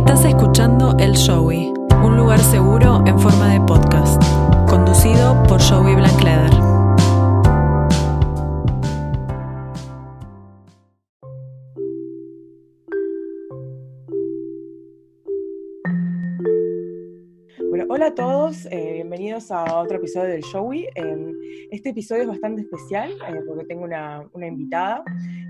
[0.00, 4.20] Estás escuchando El Showy, un lugar seguro en forma de podcast,
[4.68, 6.50] conducido por Joey Blankleder.
[17.68, 20.88] Bueno, hola a todos, eh, bienvenidos a otro episodio del Showy.
[20.94, 21.32] Eh,
[21.70, 25.04] este episodio es bastante especial eh, porque tengo una, una invitada.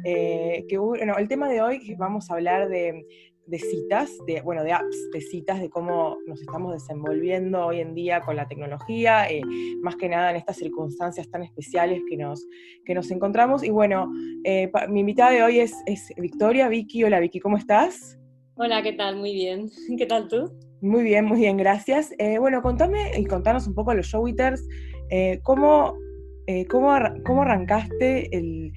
[0.04, 3.06] eh, que, bueno, el tema de hoy vamos a hablar de,
[3.46, 7.94] de citas, de, bueno, de apps, de citas, de cómo nos estamos desenvolviendo hoy en
[7.94, 9.42] día con la tecnología, eh,
[9.82, 12.46] más que nada en estas circunstancias tan especiales que nos,
[12.84, 13.64] que nos encontramos.
[13.64, 14.08] Y bueno,
[14.44, 16.68] eh, pa- mi invitada de hoy es, es Victoria.
[16.68, 18.18] Vicky, hola Vicky, ¿cómo estás?
[18.54, 19.16] Hola, ¿qué tal?
[19.16, 19.68] Muy bien.
[19.98, 20.52] ¿Qué tal tú?
[20.80, 22.12] Muy bien, muy bien, gracias.
[22.18, 24.66] Eh, bueno, contame y contanos un poco a los showiters,
[25.42, 25.94] ¿cómo,
[26.50, 26.92] eh, cómo,
[27.24, 28.72] cómo arrancaste el,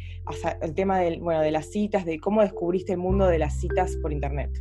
[0.61, 3.97] el tema del, bueno, de las citas, de cómo descubriste el mundo de las citas
[3.99, 4.51] por internet?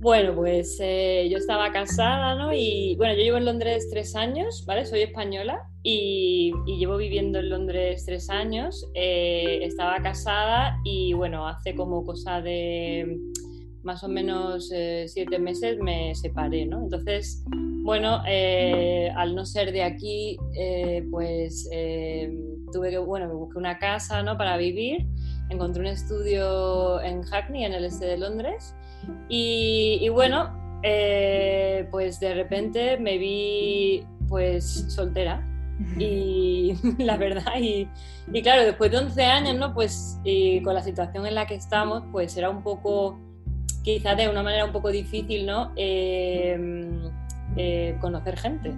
[0.00, 2.50] Bueno, pues eh, yo estaba casada, ¿no?
[2.54, 4.86] Y bueno, yo llevo en Londres tres años, ¿vale?
[4.86, 8.90] Soy española y, y llevo viviendo en Londres tres años.
[8.94, 13.18] Eh, estaba casada y bueno, hace como cosa de
[13.82, 16.82] más o menos eh, siete meses me separé, ¿no?
[16.82, 17.44] Entonces,
[17.82, 21.68] bueno, eh, al no ser de aquí, eh, pues
[22.72, 24.36] tuve que, bueno, busqué una casa, ¿no?
[24.38, 25.06] Para vivir.
[25.50, 28.74] Encontré un estudio en Hackney, en el este de Londres.
[29.28, 30.52] Y, bueno,
[31.90, 35.46] pues de repente me vi pues soltera
[35.98, 37.88] y la verdad y,
[38.32, 39.74] y claro, después de 11 años, ¿no?
[39.74, 43.18] Pues y con la situación en la que estamos, pues era un poco,
[43.82, 45.72] quizás de una manera un poco difícil, ¿no?
[45.76, 46.58] Eh,
[47.56, 48.72] eh, conocer gente.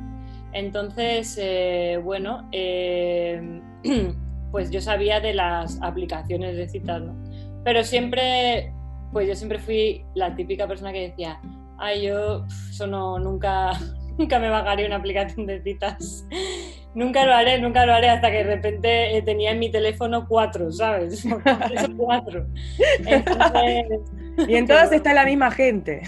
[0.52, 3.60] Entonces, eh, bueno, eh,
[4.50, 7.14] pues yo sabía de las aplicaciones de citas, ¿no?
[7.62, 8.72] Pero siempre,
[9.12, 11.40] pues yo siempre fui la típica persona que decía,
[11.78, 13.70] ay, yo eso no, nunca,
[14.18, 16.26] nunca me bajaré una aplicación de citas.
[16.94, 20.70] Nunca lo haré, nunca lo haré hasta que de repente tenía en mi teléfono cuatro,
[20.70, 21.26] ¿sabes?
[21.96, 22.46] Cuatro.
[23.04, 24.00] Entonces,
[24.48, 26.02] Y en todas está la misma gente.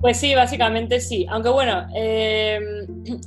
[0.00, 1.26] pues sí, básicamente sí.
[1.30, 2.58] Aunque bueno, eh,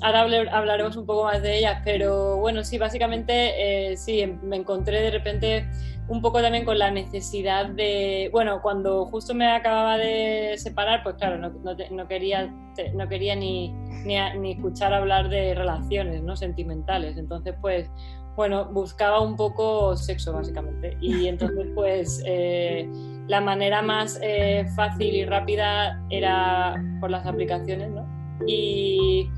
[0.02, 4.40] ahora hablar- hablaremos un poco más de ellas, pero bueno, sí, básicamente eh, sí, em-
[4.44, 5.68] me encontré de repente
[6.10, 11.16] un poco también con la necesidad de, bueno, cuando justo me acababa de separar, pues
[11.16, 11.50] claro, no,
[11.92, 12.50] no quería,
[12.94, 13.74] no quería ni,
[14.06, 16.38] ni, ni escuchar hablar de relaciones ¿no?
[16.38, 17.18] sentimentales.
[17.18, 17.90] Entonces, pues,
[18.38, 20.96] bueno, buscaba un poco sexo, básicamente.
[21.02, 22.24] Y entonces, pues...
[22.26, 22.90] eh,
[23.28, 28.08] la manera más eh, fácil y rápida era por las aplicaciones, ¿no?
[28.48, 29.30] Y,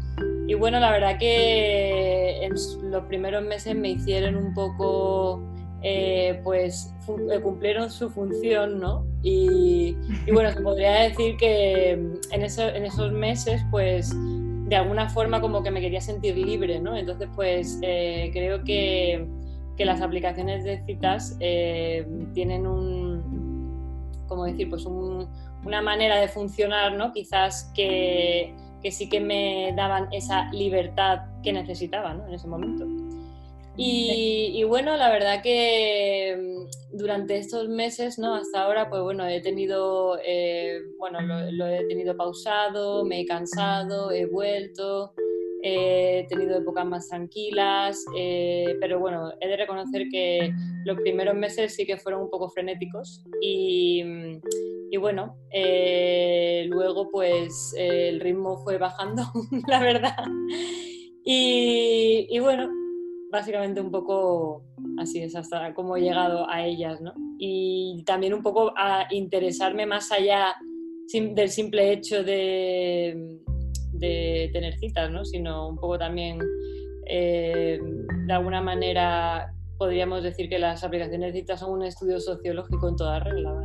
[0.46, 2.52] y bueno, la verdad que en
[2.92, 5.42] los primeros meses me hicieron un poco,
[5.82, 6.94] eh, pues
[7.32, 9.08] eh, cumplieron su función, ¿no?
[9.24, 14.16] Y, y bueno, se podría decir que en, eso- en esos meses, pues
[14.70, 16.96] de alguna forma como que me quería sentir libre, ¿no?
[16.96, 19.28] Entonces, pues eh, creo que,
[19.76, 25.28] que las aplicaciones de citas eh, tienen un, como decir, pues un-
[25.66, 27.12] una manera de funcionar, ¿no?
[27.12, 32.28] Quizás que, que sí que me daban esa libertad que necesitaba, ¿no?
[32.28, 32.86] En ese momento.
[33.82, 38.36] Y, bueno, la verdad que mm, durante estos meses, ¿no?
[38.36, 43.26] Hasta ahora, pues bueno, he tenido, eh, bueno, lo, lo he tenido pausado, me he
[43.26, 45.14] cansado, he vuelto,
[45.64, 50.52] eh, he tenido épocas más tranquilas, eh, pero bueno, he de reconocer que
[50.84, 54.42] los primeros meses sí que fueron un poco frenéticos y, mm,
[54.92, 55.38] y bueno,
[56.68, 59.24] luego pues el ritmo fue bajando,
[59.68, 60.26] la verdad.
[61.24, 62.72] Y, y bueno,
[63.32, 64.64] básicamente un poco
[64.98, 67.14] así es hasta cómo he llegado a ellas, ¿no?
[67.38, 70.56] Y también un poco a interesarme más allá
[71.14, 73.40] del simple hecho de,
[74.00, 75.26] tener citas, ¿no?
[75.26, 76.40] Sino un poco también,
[77.08, 77.80] eh,
[78.28, 82.96] de alguna manera, podríamos decir que las aplicaciones de citas son un estudio sociológico en
[82.96, 83.62] toda regla.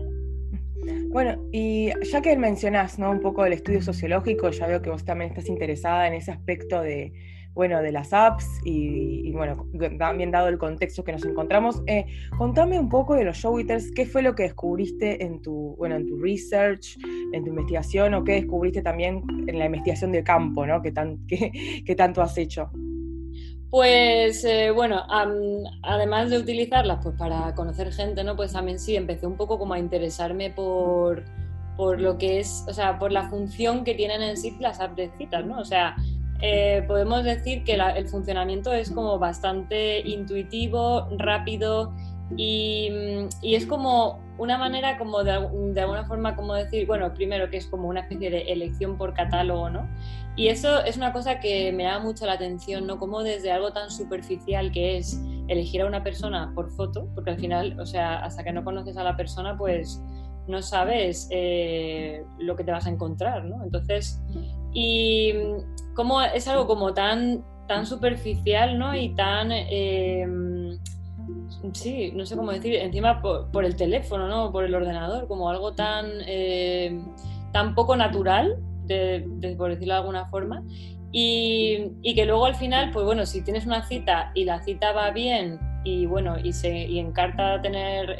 [1.08, 3.10] Bueno, y ya que mencionás ¿no?
[3.10, 6.80] un poco del estudio sociológico, ya veo que vos también estás interesada en ese aspecto
[6.80, 7.12] de,
[7.54, 9.66] bueno, de las apps y, y, bueno,
[9.98, 12.04] también dado el contexto que nos encontramos, eh,
[12.36, 16.06] contame un poco de los showiters, qué fue lo que descubriste en tu, bueno, en
[16.06, 16.98] tu research,
[17.32, 20.82] en tu investigación o qué descubriste también en la investigación de campo, ¿no?
[20.82, 22.70] que, tan, que, que tanto has hecho.
[23.70, 28.36] Pues eh, bueno, am- además de utilizarlas pues para conocer gente, ¿no?
[28.36, 31.24] Pues también sí, empecé un poco como a interesarme por,
[31.76, 34.94] por lo que es, o sea, por la función que tienen en sí las apps
[34.94, 35.58] de citas, ¿no?
[35.58, 35.96] O sea,
[36.46, 41.94] eh, podemos decir que el funcionamiento es como bastante intuitivo, rápido
[42.36, 42.90] Y,
[43.40, 45.32] y, es como una manera como de,
[45.72, 49.14] de, alguna forma como decir, bueno, primero que es como una especie de elección por
[49.14, 49.88] catálogo, ¿no?
[50.36, 52.98] Y eso es una cosa que me da mucho la atención, ¿no?
[52.98, 55.18] Como desde algo tan superficial que es
[55.48, 58.98] elegir a una persona por foto, porque al final, o sea, hasta que no conoces
[58.98, 60.02] a la persona, pues
[60.46, 63.62] no sabes eh, lo que te vas a encontrar, ¿no?
[63.64, 64.20] Entonces,
[64.74, 65.32] y
[65.94, 68.94] como es algo como tan, tan superficial, ¿no?
[68.94, 70.26] Y tan, eh,
[71.72, 74.52] sí, no sé cómo decir, encima por, el teléfono, ¿no?
[74.52, 77.00] Por el ordenador, como algo tan, eh,
[77.52, 78.58] tan poco natural,
[79.56, 80.62] por decirlo de alguna forma.
[81.12, 84.90] Y, y, que luego al final, pues bueno, si tienes una cita y la cita
[84.90, 88.16] va bien y bueno, y, se, y encarta tener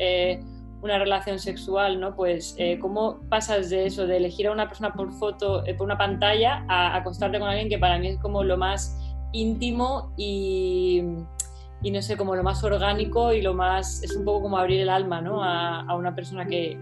[0.85, 2.15] una relación sexual, ¿no?
[2.15, 5.87] Pues eh, cómo pasas de eso, de elegir a una persona por foto, eh, por
[5.87, 8.99] una pantalla, a acostarte con alguien que para mí es como lo más
[9.33, 11.03] íntimo y,
[11.83, 14.83] y, no sé, como lo más orgánico y lo más, es un poco como abrir
[14.83, 15.43] el alma, ¿no?
[15.43, 16.79] A, una persona que,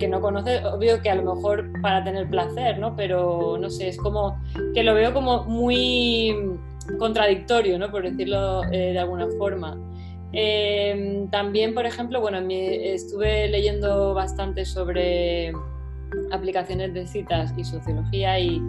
[0.00, 2.96] que no conoce, obvio que a lo mejor para tener placer, ¿no?
[2.96, 4.36] Pero no sé, es como
[4.74, 6.58] que lo veo como muy
[6.98, 7.88] contradictorio, ¿no?
[7.88, 9.78] Por decirlo eh, de alguna forma.
[10.32, 15.52] Em, también, por ejemplo, bueno, estuve leyendo bastante sobre
[16.30, 18.60] aplicaciones de citas y sociología y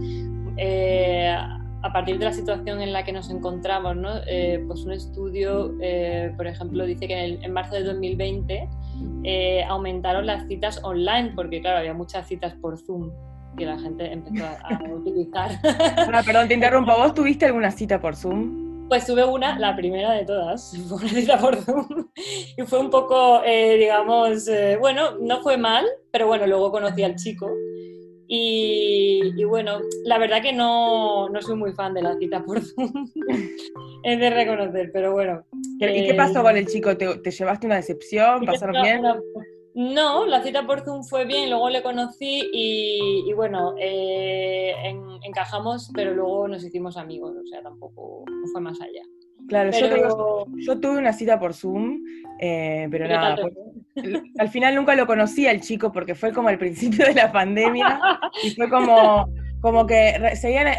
[0.58, 4.10] eh, a partir de la situación en la que nos encontramos, ¿no?
[4.28, 8.70] Eh, pues un estudio, eh, por ejemplo, dice que en, marzo de 2020
[9.68, 13.12] aumentaron las citas online porque, claro, había muchas citas por Zoom
[13.58, 15.52] que la gente empezó a, utilizar.
[16.26, 16.94] Perdón, te interrumpo.
[16.98, 18.63] ¿Vos tuviste alguna cita por Zoom?
[18.88, 22.10] Pues tuve una, la primera de todas, fue una cita por Zoom.
[22.58, 27.04] Y fue un poco, eh, digamos, eh, bueno, no fue mal, pero bueno, luego conocí
[27.04, 27.50] al chico.
[28.36, 33.12] Y, bueno, la verdad que no, no, soy muy fan de la cita por Zoom,
[34.04, 35.46] es de reconocer, pero bueno.
[35.52, 36.98] ¿Y qué eh, pasó con el chico?
[36.98, 38.46] ¿Te, te llevaste una decepción?
[38.46, 39.04] ¿Pasaron bien?
[39.76, 44.74] No, la cita por Zoom fue bien, luego le conocí y, bueno, eh,
[45.24, 49.02] encajamos, pero luego nos hicimos amigos, o sea, tampoco fue más allá.
[49.48, 49.72] Claro,
[50.58, 52.02] yo, tuve una cita por Zoom,
[52.40, 53.54] eh, pero nada, pues,
[54.38, 58.00] al final nunca lo conocí al chico porque fue como al principio de la pandemia
[58.44, 59.28] y fue como,
[59.64, 60.78] como que seguían, eh,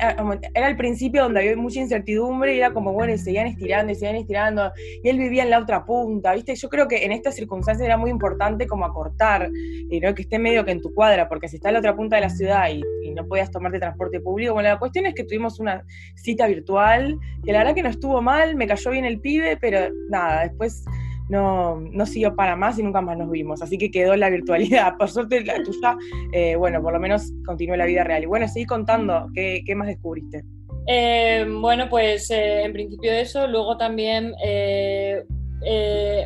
[0.53, 3.95] era el principio donde había mucha incertidumbre y era como, bueno, y seguían estirando y
[3.95, 4.73] seguían estirando,
[5.03, 6.55] y él vivía en la otra punta, ¿viste?
[6.55, 9.51] Yo creo que en estas circunstancias era muy importante como acortar,
[9.89, 10.15] y ¿no?
[10.15, 12.23] que esté medio que en tu cuadra, porque si está en la otra punta de
[12.23, 12.83] la ciudad y,
[13.15, 15.85] no podías tomarte transporte público, bueno, la cuestión es que tuvimos una
[16.17, 19.89] cita virtual, que la verdad que no estuvo mal, me cayó bien el pibe, pero
[20.11, 20.85] nada, después
[21.29, 23.62] no, no siguió para más y nunca más nos vimos.
[23.62, 24.97] Así que quedó la virtualidad.
[24.99, 25.97] Por suerte la tuya,
[26.32, 28.23] eh, bueno, por lo menos continuó la vida real.
[28.23, 30.44] Y bueno, seguí contando, ¿qué, qué más descubriste?
[30.87, 34.35] Eh, bueno, pues eh, en principio eso, luego también,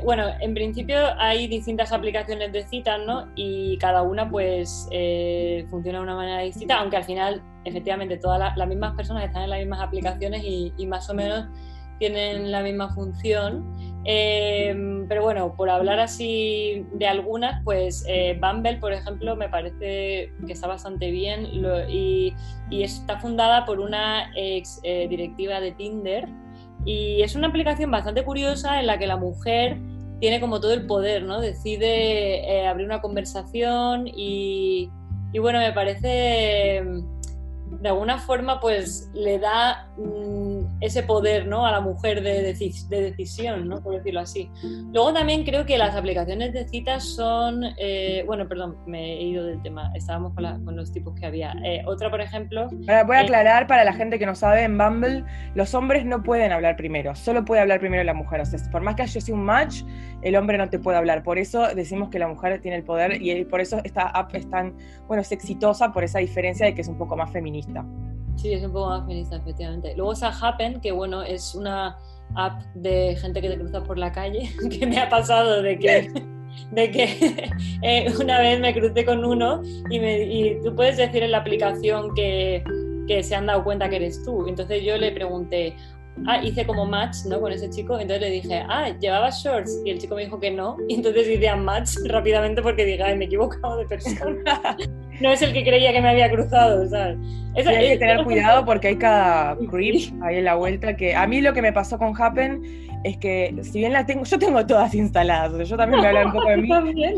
[0.04, 3.28] bueno, en principio hay distintas aplicaciones de citas, ¿no?
[3.36, 4.88] Y cada una pues
[5.70, 9.50] funciona de una manera distinta, aunque al final efectivamente todas las mismas personas están en
[9.50, 11.46] las mismas aplicaciones y más o menos
[11.98, 13.64] tienen la misma función.
[14.10, 20.32] Em, pero bueno, por hablar así de algunas, pues eh, Bumble, por ejemplo, me parece
[20.46, 21.46] que está bastante bien
[21.90, 22.34] y,
[22.70, 26.26] está fundada por una ex eh, directiva de Tinder
[26.86, 29.76] y es una aplicación bastante curiosa en la que la mujer
[30.20, 31.42] tiene como todo el poder, ¿no?
[31.42, 34.90] Decide eh, abrir una conversación y,
[35.38, 36.82] bueno, me parece
[37.82, 40.47] de alguna forma pues le da mm,
[40.80, 41.66] ese poder ¿no?
[41.66, 43.82] a la mujer de, de, decisión, ¿no?
[43.82, 44.50] por decirlo así.
[44.92, 49.44] Luego también creo que las aplicaciones de citas son, eh, bueno, perdón, me he ido
[49.44, 51.54] del tema, estábamos con, los tipos que había.
[51.64, 52.68] Eh, otra, por ejemplo...
[52.68, 56.22] voy a eh, aclarar para la gente que no sabe, en Bumble los hombres no
[56.22, 58.40] pueden hablar primero, solo puede hablar primero la mujer.
[58.40, 59.82] O sea, por más que haya sido un match,
[60.22, 61.22] el hombre no te puede hablar.
[61.22, 64.48] Por eso decimos que la mujer tiene el poder y por eso esta app es
[64.50, 67.84] tan, bueno, es exitosa por esa diferencia de que es un poco más feminista.
[68.38, 69.94] Sí, es un poco más feminista, efectivamente.
[69.96, 71.98] Luego está Happen, que bueno, es una
[72.36, 76.12] app de gente que te cruza por la calle, que me ha pasado de que,
[76.70, 77.50] de que
[77.82, 81.38] eh, una vez me crucé con uno y, me, y tú puedes decir en la
[81.38, 82.62] aplicación que,
[83.08, 84.46] que se han dado cuenta que eres tú.
[84.46, 85.74] Entonces yo le pregunté,
[86.26, 87.40] ah, hice como match ¿no?
[87.40, 89.82] con ese chico, entonces le dije, ah, ¿llevaba shorts?
[89.84, 93.16] Y el chico me dijo que no, y entonces hice match rápidamente porque dije, ay,
[93.16, 94.76] me he equivocado de persona.
[95.20, 97.18] No es el que creía que me había cruzado, ¿sabes?
[97.56, 101.40] hay que tener cuidado porque hay cada creep ahí en la vuelta que a mí
[101.40, 104.94] lo que me pasó con Happen es que si bien la tengo, yo tengo todas
[104.94, 106.68] instaladas, yo también me hablo un poco de mí.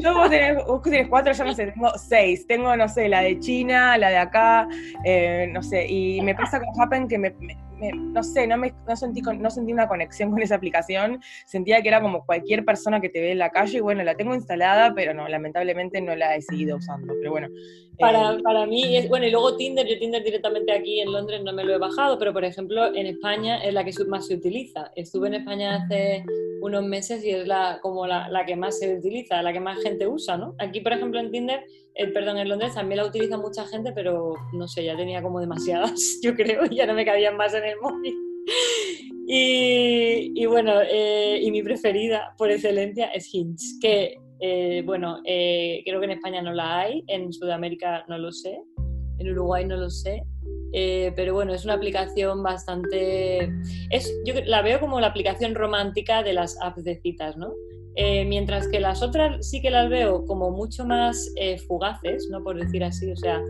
[0.03, 2.47] Yo vos tenés, vos tenés, cuatro, yo no sé, tengo seis.
[2.47, 4.69] Tengo, no sé, la de China, la de acá,
[5.05, 5.87] eh, no sé.
[5.89, 7.35] Y me pasa con Happen que me
[7.95, 11.89] no sé, no, me, no, sentí, no sentí una conexión con esa aplicación, sentía que
[11.89, 14.93] era como cualquier persona que te ve en la calle, y bueno, la tengo instalada,
[14.95, 17.49] pero no, lamentablemente no la he seguido usando, pero bueno.
[18.01, 21.43] Para, eh, para mí, es, bueno, y luego Tinder, yo Tinder directamente aquí en Londres
[21.45, 24.35] no me lo he bajado, pero por ejemplo en España es la que más se
[24.35, 24.91] utiliza.
[24.97, 26.25] Estuve en España hace
[26.63, 29.83] unos meses y es la, como la, la que más se utiliza, la que más
[29.83, 30.55] gente usa, ¿no?
[30.59, 31.65] Aquí, por ejemplo, en Tinder
[31.95, 35.41] eh, perdón, en Londres también la utiliza mucha gente, pero no sé, ya tenía como
[35.41, 38.15] demasiadas, yo creo, ya no me cabían más en el móvil.
[39.33, 46.05] Y, bueno, eh, y mi preferida por excelencia es Hinge, que eh, bueno, creo que
[46.05, 48.59] en España no la hay, en Sudamérica no lo sé,
[49.19, 50.23] en Uruguay no lo sé,
[50.73, 53.53] pero bueno, es una aplicación bastante...
[53.91, 57.53] Es, yo la veo como la aplicación romántica de las apps de citas, ¿no?
[57.97, 62.43] Eh, mientras que las otras sí que las veo como mucho más eh, fugaces, ¿no?
[62.43, 63.11] Por decir así.
[63.11, 63.43] O sea,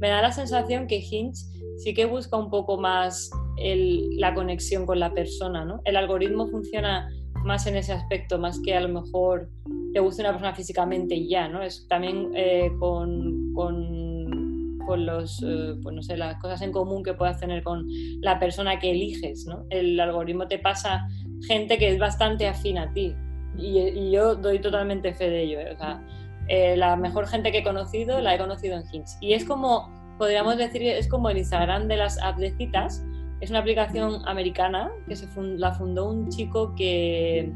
[0.00, 1.44] me da la sensación que Hinge
[1.78, 5.80] sí que busca un poco más la conexión con la persona, ¿no?
[5.84, 7.08] El algoritmo funciona
[7.44, 9.48] más en ese aspecto, más que a lo mejor
[9.92, 11.62] te guste una persona físicamente y ya, ¿no?
[11.62, 15.44] Es también eh, con, con, con, los,
[15.82, 17.86] pues no sé, las cosas en común que puedas tener con
[18.20, 19.64] la persona que eliges, ¿no?
[19.70, 21.08] El algoritmo te pasa
[21.46, 23.14] gente que es bastante afín a ti,
[23.58, 25.60] y, yo doy totalmente fe de ello.
[25.60, 25.72] ¿eh?
[25.72, 26.02] O sea,
[26.48, 29.16] eh, la mejor gente que he conocido la he conocido en Hinge.
[29.20, 33.04] Y es como, podríamos decir, es como el Instagram de las apps de citas.
[33.40, 37.52] Es una aplicación americana que se la fundó un chico que,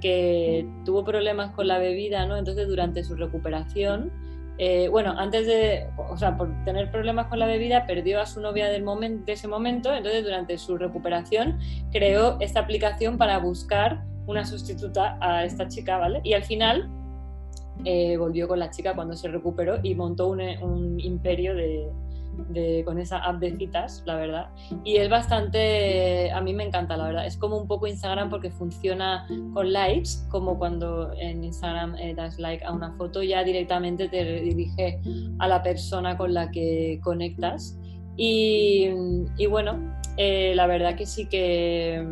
[0.00, 2.36] que tuvo problemas con la bebida, ¿no?
[2.36, 4.10] Entonces, durante su recuperación,
[4.62, 8.42] eh, bueno, antes de, o sea, por tener problemas con la bebida, perdió a su
[8.42, 8.84] novia del
[9.24, 11.58] de ese momento, entonces durante su recuperación
[11.90, 16.20] creó esta aplicación para buscar una sustituta a esta chica, ¿vale?
[16.24, 16.90] Y al final
[17.86, 21.88] eh, volvió con la chica cuando se recuperó y montó un, imperio de,
[22.84, 24.48] con esa app de citas, la verdad.
[24.84, 27.26] Y es bastante, a mí me encanta, la verdad.
[27.26, 32.38] Es como un poco Instagram porque funciona con likes, como cuando en Instagram eh, das
[32.38, 35.00] like a una foto, ya directamente te dirige
[35.38, 37.78] a la persona con la que conectas.
[38.16, 38.90] Y,
[39.48, 39.78] bueno,
[40.16, 42.06] eh, la verdad que sí que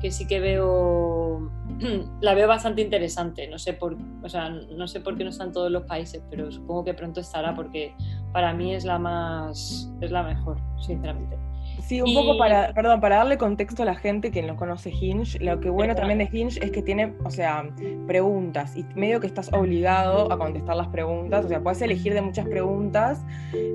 [0.00, 1.50] que sí que veo,
[2.20, 3.48] la veo bastante interesante.
[3.48, 6.50] No sé, por, o sea, no sé por qué no están todos los países, pero
[6.50, 7.94] supongo que pronto estará porque
[8.32, 11.36] para mí es la más, es la mejor, sinceramente.
[11.82, 15.38] Sí, un poco para, perdón, para darle contexto a la gente que no conoce Hinge,
[15.38, 17.68] lo que bueno también de Hinge es que tiene, o sea,
[18.06, 22.22] preguntas y medio que estás obligado a contestar las preguntas, o sea, puedes elegir de
[22.22, 23.24] muchas preguntas.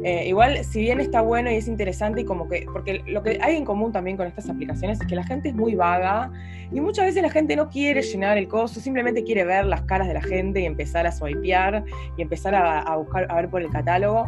[0.04, 3.40] Eh, igual, si bien está bueno y es interesante y como que, porque lo que
[3.42, 6.32] hay en común también con estas aplicaciones es que la gente es muy vaga
[6.72, 10.08] y muchas veces la gente no quiere llenar el coso, simplemente quiere ver las caras
[10.08, 11.84] de la gente y empezar a swipear
[12.18, 14.28] y empezar a, a buscar, a ver por el catálogo.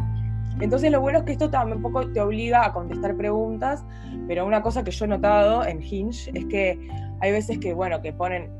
[0.60, 3.84] Entonces lo bueno es que esto tampoco te obliga a contestar preguntas,
[4.28, 6.78] pero una cosa que yo he notado en Hinge es que
[7.20, 8.50] hay veces que, bueno, que ponen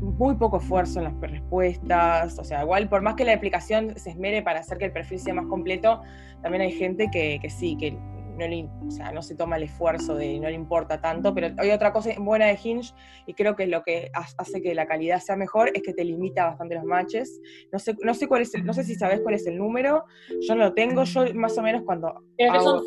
[0.00, 4.10] muy poco esfuerzo en las respuestas, o sea, igual por más que la aplicación se
[4.10, 6.02] esmere para hacer que el perfil sea más completo,
[6.42, 7.96] también hay gente que, que sí, que
[8.36, 11.48] no, le, o sea, no se toma el esfuerzo de no le importa tanto, pero
[11.58, 12.92] hay otra cosa buena de Hinge
[13.26, 16.04] y creo que es lo que hace que la calidad sea mejor es que te
[16.04, 17.40] limita bastante los matches.
[17.72, 20.04] No sé, no sé cuál es, no sé si sabes cuál es el número,
[20.40, 22.84] yo no lo tengo, yo más o menos cuando creo que son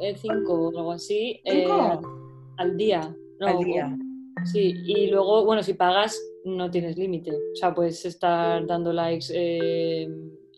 [0.00, 1.66] eh, cinco o algo así eh,
[2.58, 3.16] al día.
[3.40, 3.96] al día.
[4.44, 9.26] Sí, y luego, bueno, si pagas no tienes límite, o sea, puedes estar dando likes
[9.32, 10.08] eh,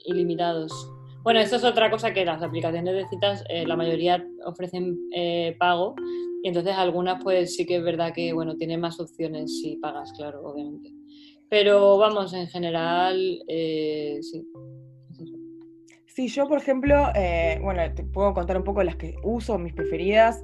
[0.04, 0.93] ilimitados.
[1.24, 5.56] Bueno, esto es otra cosa que las aplicaciones de citas, eh, la mayoría ofrecen eh,
[5.58, 5.94] pago
[6.42, 10.12] y entonces algunas pues sí que es verdad que, bueno, tienen más opciones si pagas,
[10.12, 10.90] claro, obviamente.
[11.48, 14.46] Pero vamos, en general, eh, sí.
[16.04, 17.06] Sí, yo por ejemplo,
[17.62, 20.42] bueno, te puedo contar un poco las que uso, mis preferidas.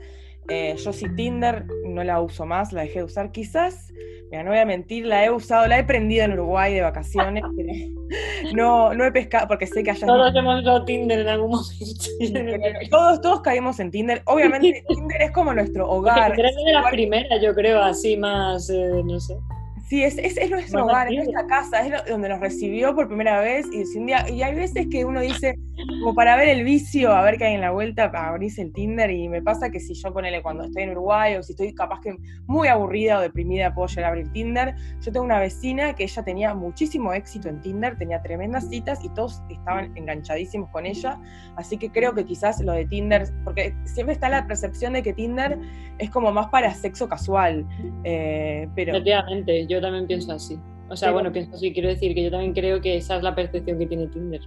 [0.48, 3.30] Yo sí Tinder no la uso más, la dejé de usar.
[3.32, 3.92] Quizás
[4.30, 7.42] Mira, no voy a mentir, la he usado, la he prendido en Uruguay de vacaciones.
[8.54, 10.06] no, no he pescado, porque sé que allá.
[10.06, 12.88] Todos hemos usado Tinder en algún momento.
[12.90, 14.22] todos, todos caímos en Tinder.
[14.26, 16.34] Obviamente, Tinder es como nuestro hogar.
[16.34, 19.36] Tinder es de las primeras, yo creo, así más, eh, no sé.
[19.90, 23.66] Sí, es, es, nuestro hogar, es nuestra casa, es donde nos recibió por primera vez
[23.72, 25.58] y, un día, y hay veces que uno dice,
[25.98, 29.10] como para ver el vicio, a ver qué hay en la vuelta, abrirse el Tinder
[29.10, 32.00] y me pasa que si yo ponele cuando estoy en Uruguay o si estoy capaz
[32.02, 32.16] que
[32.46, 34.76] muy aburrida o deprimida puedo llegar a abrir Tinder.
[35.00, 39.08] Yo tengo una vecina que ella tenía muchísimo éxito en Tinder, tenía tremendas citas y
[39.08, 41.18] todos estaban enganchadísimos con ella,
[41.56, 45.14] así que creo que quizás lo de Tinder, porque siempre está la percepción de que
[45.14, 45.58] Tinder
[45.98, 47.66] es como más para sexo casual,
[48.04, 48.92] eh, pero...
[48.92, 50.58] Efectivamente, yo también pienso así.
[50.88, 53.34] O sea, bueno, pienso así, quiero decir que yo también creo que esa es la
[53.34, 54.40] percepción que tiene Tinder.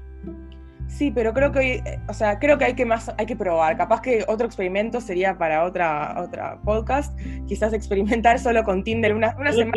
[0.87, 3.35] Sí, pero creo que hoy, eh, o sea, creo que hay que más, hay que
[3.35, 3.77] probar.
[3.77, 7.17] Capaz que otro experimento sería para otra, otra podcast.
[7.47, 9.73] Quizás experimentar solo con Tinder una, una semana.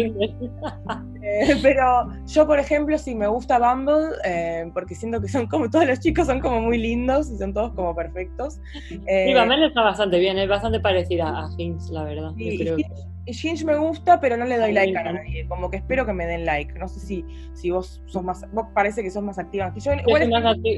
[1.22, 5.68] Eh, pero yo, por ejemplo, sí me gusta Bumble, eh, porque siento que son como
[5.70, 8.60] todos los chicos son como muy lindos y son todos como perfectos.
[9.06, 12.32] Eh, sí, Bumble está bastante bien, es bastante parecida a Hinge, la verdad.
[12.36, 12.76] Sí, creo.
[13.26, 15.46] Hinge me gusta, pero no le doy like a nadie.
[15.48, 16.78] Como que espero que me den like.
[16.78, 18.44] No sé si, si vos sos más.
[18.52, 19.92] Vos parece que sos más activa que yo.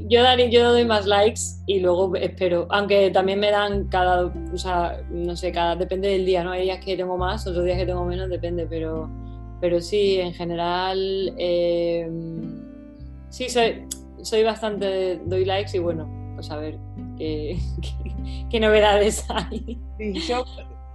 [0.08, 2.66] Yo, daré, yo doy más likes y luego espero.
[2.70, 4.26] Aunque también me dan cada.
[4.26, 5.76] O sea, no sé, cada.
[5.76, 6.52] Depende del día, ¿no?
[6.52, 8.66] Hay días que tengo más, otros días que tengo menos, depende.
[8.66, 9.10] Pero,
[9.60, 11.34] pero sí, en general.
[11.36, 12.08] Eh,
[13.28, 13.84] sí, soy,
[14.22, 15.20] soy bastante.
[15.26, 16.78] Doy likes y bueno, pues a ver
[17.18, 17.58] qué,
[18.50, 19.78] qué novedades hay.
[19.98, 20.44] Sí, yo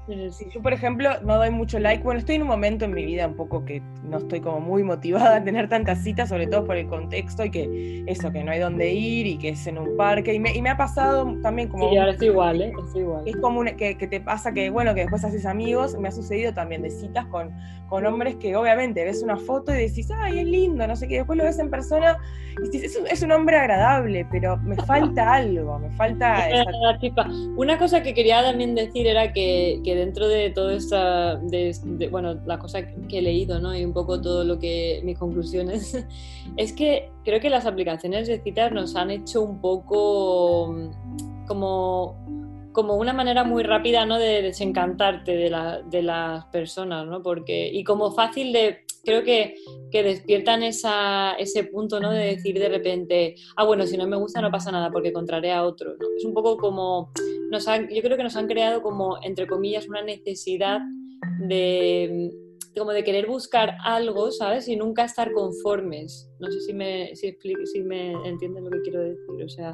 [0.05, 2.03] Sí, yo, por ejemplo, no doy mucho like.
[2.03, 4.83] Bueno, estoy en un momento en mi vida un poco que no estoy como muy
[4.83, 8.51] motivada a tener tantas citas, sobre todo por el contexto y que eso, que no
[8.51, 10.33] hay dónde ir y que es en un parque.
[10.33, 11.89] Y me, y me ha pasado también como...
[11.89, 12.73] Sí, ahora estoy igual, ¿eh?
[12.85, 13.23] Estoy igual.
[13.25, 15.97] Es como que, que, te pasa que, bueno, que después haces amigos.
[15.97, 17.53] Me ha sucedido también de citas con,
[17.87, 21.17] con hombres que obviamente ves una foto y decís, ay, es lindo, no sé qué.
[21.19, 22.17] Después lo ves en persona
[22.61, 26.49] y dices, es, es un hombre agradable, pero me falta algo, me falta...
[26.49, 27.25] Esa...
[27.55, 32.59] Una cosa que quería también decir era que dentro de toda esta, de, bueno, la
[32.59, 33.75] cosa que he leído, ¿no?
[33.75, 36.05] Y un poco todo lo que, mis conclusiones,
[36.57, 42.23] es que creo que las aplicaciones de citas nos han hecho un poco mm, como
[42.73, 44.17] como una manera muy rápida ¿no?
[44.17, 47.21] de desencantarte de, la, de las personas, ¿no?
[47.21, 49.55] Porque, y como fácil de, creo que,
[49.91, 52.11] que despiertan esa, ese punto ¿no?
[52.11, 55.51] de decir de repente, ah, bueno, si no me gusta no pasa nada porque encontraré
[55.51, 55.91] a otro.
[55.91, 56.07] ¿no?
[56.17, 57.11] Es un poco como,
[57.53, 60.81] nos han, yo creo que nos han creado como, entre comillas, una necesidad
[61.39, 62.31] de
[62.79, 64.67] como de querer buscar algo, ¿sabes?
[64.67, 66.29] Y nunca estar conformes.
[66.39, 67.37] No sé si me, si
[67.71, 69.43] si me entienden lo que quiero decir.
[69.43, 69.73] O sea,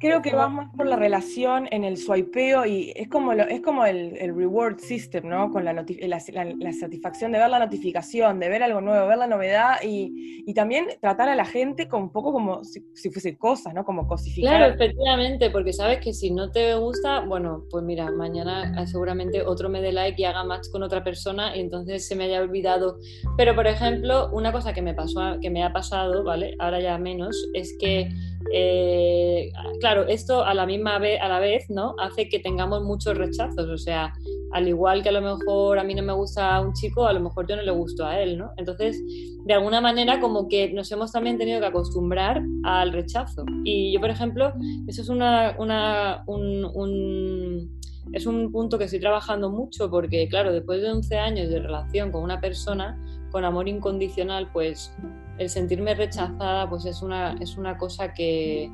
[0.00, 3.84] creo que va más por la relación en el swipeo y es como, es como
[3.84, 5.50] el, reward system, ¿no?
[5.50, 9.76] Con la, la, satisfacción de ver la notificación, de ver algo nuevo, ver la novedad
[9.82, 13.74] y, y también tratar a la gente con un poco como si, si, fuese cosas,
[13.74, 13.84] ¿no?
[13.84, 14.56] Como cosificar.
[14.56, 19.68] Claro, efectivamente, porque sabes que si no te gusta, bueno, pues mira, mañana seguramente otro
[19.68, 22.98] me dé like y haga match con otra persona y entonces se me haya olvidado.
[23.36, 26.54] Pero, por ejemplo, una cosa que me, pasó, que me ha pasado, ¿vale?
[26.58, 28.10] Ahora ya menos, es que,
[28.52, 31.94] eh, claro, esto a la misma vez, a la vez, ¿no?
[32.00, 33.68] Hace que tengamos muchos rechazos.
[33.68, 34.12] O sea,
[34.52, 37.20] al igual que a lo mejor a mí no me gusta un chico, a lo
[37.20, 38.50] mejor yo no le gusto a él, ¿no?
[38.56, 39.00] Entonces,
[39.44, 43.44] de alguna manera, como que nos hemos también tenido que acostumbrar al rechazo.
[43.64, 44.52] Y yo, por ejemplo,
[44.86, 47.80] eso es una, una un
[48.12, 52.12] es un punto que estoy trabajando mucho porque, claro, después de 11 años de relación
[52.12, 52.98] con una persona,
[53.30, 54.94] con amor incondicional, pues
[55.38, 58.70] el sentirme rechazada pues es una, es una cosa que,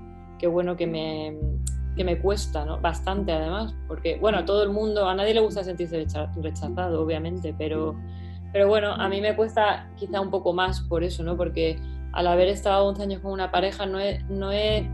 [0.50, 1.38] bueno, que me,
[1.96, 2.80] que me cuesta, ¿no?
[2.80, 6.04] Bastante además, porque, bueno, a todo el mundo, a nadie le gusta sentirse
[6.36, 7.96] rechazado, obviamente, pero,
[8.52, 11.36] pero bueno, a mí me cuesta quizá un poco más por eso, ¿no?
[11.36, 11.78] Porque
[12.12, 14.90] al haber estado 11 años con una pareja no he, no he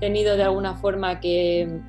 [0.00, 1.80] tenido de alguna forma que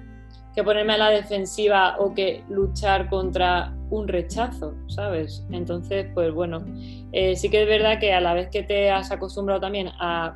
[0.58, 5.46] que ponerme a la defensiva o que luchar contra un rechazo, ¿sabes?
[5.52, 6.66] Entonces, pues bueno,
[7.12, 10.36] eh, sí que es verdad que a la vez que te has acostumbrado también a,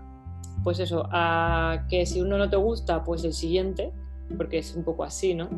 [0.63, 3.91] pues eso, a que si uno no te gusta, pues el siguiente,
[4.37, 5.49] porque es un poco así, ¿no?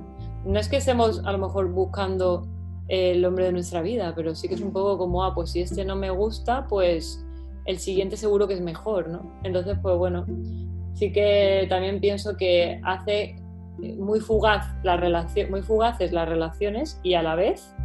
[0.45, 2.47] No es que estemos a lo mejor buscando
[2.87, 5.59] el hombre de nuestra vida, pero sí que es un poco como, ah, pues si
[5.59, 7.21] este no me gusta, pues
[7.65, 9.29] el siguiente seguro que es mejor, ¿no?
[9.43, 10.25] Entonces, pues bueno,
[10.93, 13.42] sí que también pienso que hace
[13.97, 17.75] muy fugaz la relación, muy fugaces las relaciones y a la vez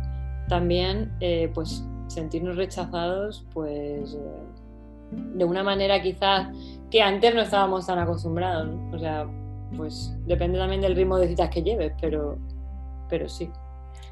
[0.48, 4.48] también eh, pues sentirnos rechazados pues eh,
[5.10, 6.48] de una manera quizás
[6.90, 9.26] que antes no estábamos tan acostumbrados, o sea,
[9.76, 12.38] pues depende también del ritmo de citas que lleves, pero,
[13.08, 13.50] pero sí.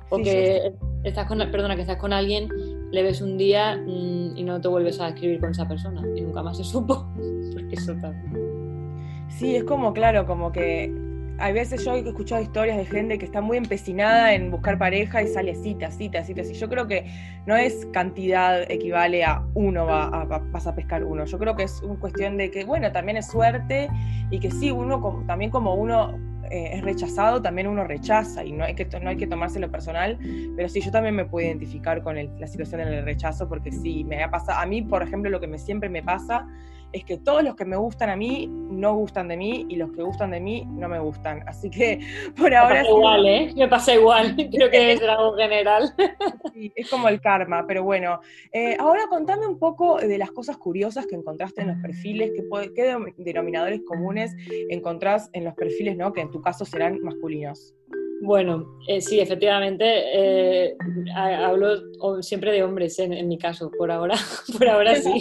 [0.09, 0.72] O que
[1.03, 2.49] estás con, perdona, que estás con alguien,
[2.92, 6.20] le ves un día mm, y no te vuelves a escribir con esa persona y
[6.20, 7.07] nunca más se supo,
[7.53, 9.27] porque eso también.
[9.29, 10.94] Sí, es como, claro, como que
[11.38, 15.22] hay veces yo he escuchado historias de gente que está muy empecinada en buscar pareja
[15.22, 16.51] y sale citas, citas, citas.
[16.51, 17.07] Y yo creo que
[17.46, 21.25] no es cantidad equivale a uno va a, vas a pescar uno.
[21.25, 23.88] Yo creo que es una cuestión de que, bueno, también es suerte
[24.31, 26.18] y que sí, uno también como uno
[26.51, 30.18] eh, es rechazado, también uno rechaza y no hay, que, no hay que tomárselo personal,
[30.57, 34.22] pero sí, yo también me puedo identificar con la situación del rechazo porque sí, me
[34.22, 36.46] ha pasado, a mí, por ejemplo, lo que me, siempre me pasa
[36.92, 39.92] es que todos los que me gustan a mí no gustan de mí y los
[39.92, 41.42] que gustan de mí no me gustan.
[41.46, 42.01] Así que
[42.37, 42.83] por ahora...
[42.83, 43.53] Me pasa igual, ¿eh?
[43.57, 45.94] Me pasa igual, creo que es algo general.
[46.53, 48.20] Sí, es como el karma, pero bueno.
[48.51, 52.72] Eh, ahora contame un poco de las cosas curiosas que encontraste en los perfiles, qué,
[52.75, 54.35] qué denominadores comunes
[54.70, 56.14] encontrás en los perfiles, ¿no?
[56.14, 57.75] Que en tu caso serán masculinos.
[58.22, 60.77] Bueno, eh, sí, efectivamente, eh,
[61.14, 64.14] hablo siempre de hombres en, mi caso, por ahora,
[64.59, 65.20] por ahora sí.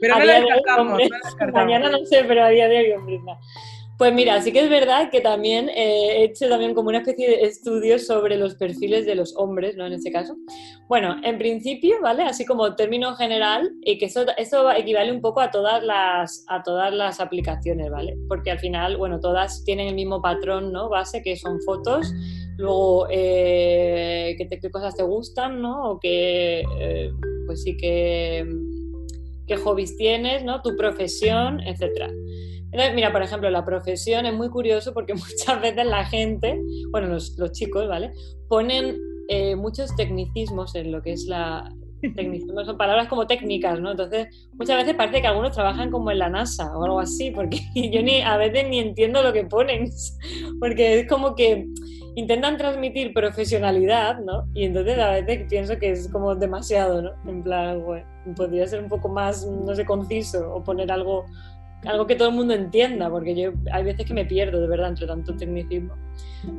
[0.00, 1.02] Pero no la descartamos,
[1.52, 3.20] Mañana no sé, pero a día de hoy.
[3.98, 7.28] Pues mira, sí que es verdad que también eh, he hecho también como una especie
[7.28, 9.86] de estudio sobre los perfiles de los hombres, ¿no?
[9.86, 10.36] En este caso.
[10.86, 12.22] Bueno, en principio, ¿vale?
[12.22, 16.62] Así como término general, y que eso, eso equivale un poco a todas, las, a
[16.62, 18.16] todas las aplicaciones, ¿vale?
[18.28, 20.88] Porque al final, bueno, todas tienen el mismo patrón, ¿no?
[20.88, 22.14] Base, que son fotos,
[22.56, 25.90] luego eh, qué, cosas te gustan, ¿no?
[25.90, 27.10] O que, eh,
[27.46, 28.46] pues sí que,
[29.48, 30.62] qué hobbies tienes, ¿no?
[30.62, 32.08] Tu profesión, etcétera.
[32.94, 37.34] Mira, por ejemplo, la profesión es muy curioso porque muchas veces la gente, bueno, los,
[37.52, 38.12] chicos, ¿vale?
[38.48, 41.74] Ponen eh, muchos tecnicismos en lo que es la...
[42.14, 43.90] Tecnicismos son palabras como técnicas, ¿no?
[43.90, 47.58] Entonces, muchas veces parece que algunos trabajan como en la NASA o algo así, porque
[47.74, 49.90] yo ni a veces ni entiendo lo que ponen,
[50.60, 51.66] porque es como que
[52.18, 54.46] intentan transmitir profesionalidad, ¿no?
[54.52, 57.10] Y entonces a veces pienso que es como demasiado, ¿no?
[57.26, 61.26] En plan, bueno, podría ser un poco más, no sé, conciso o poner algo
[61.86, 64.88] algo que todo el mundo entienda, porque yo hay veces que me pierdo de verdad
[64.88, 65.94] entre tanto tecnicismo.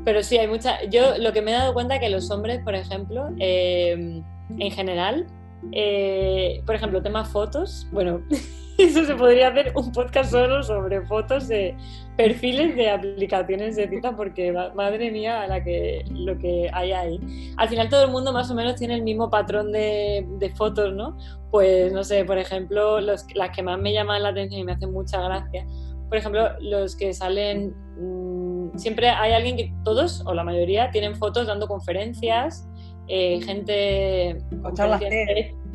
[0.06, 0.82] Pero sí, hay mucha.
[0.86, 4.22] Yo lo que me he dado cuenta es que los hombres, por ejemplo, eh,
[4.58, 5.28] en general,
[5.74, 8.22] eh, por ejemplo, tema fotos, bueno,
[8.84, 11.76] eso se podría hacer un podcast solo sobre fotos de
[12.16, 17.54] perfiles de aplicaciones de cita, porque madre mía, la que, lo que hay ahí.
[17.58, 21.18] Al final todo el mundo más o menos tiene el mismo patrón de, fotos, ¿no?
[21.52, 24.74] Pues no sé, por ejemplo, los, las que más me llaman la atención y me
[24.74, 25.66] hacen mucha gracia,
[26.10, 31.16] por ejemplo, los que salen, mm, siempre hay alguien que todos o la mayoría tienen
[31.16, 32.68] fotos dando conferencias,
[33.08, 34.40] eh, gente...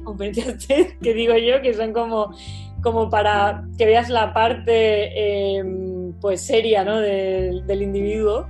[0.05, 0.67] conferencias
[1.03, 2.35] que digo yo, que son como,
[2.85, 7.01] como para que veas la parte em, pues seria ¿no?
[7.01, 8.47] del individuo.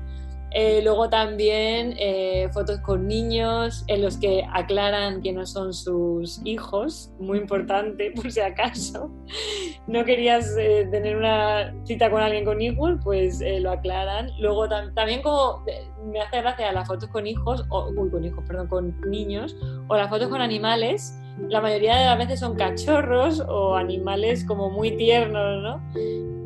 [0.57, 6.40] Eh, luego también eh, fotos con niños en los que aclaran que no son sus
[6.44, 9.11] hijos, muy importante por si acaso
[9.88, 14.31] no querías eh, tener una cita con alguien con hijos, pues lo aclaran.
[14.38, 15.64] Luego también como
[16.07, 19.57] me hace gracia las fotos con hijos, o uy, con hijos, perdón, con niños,
[19.88, 24.70] o las fotos con animales, la mayoría de las veces son cachorros o animales como
[24.70, 25.83] muy tiernos, ¿no?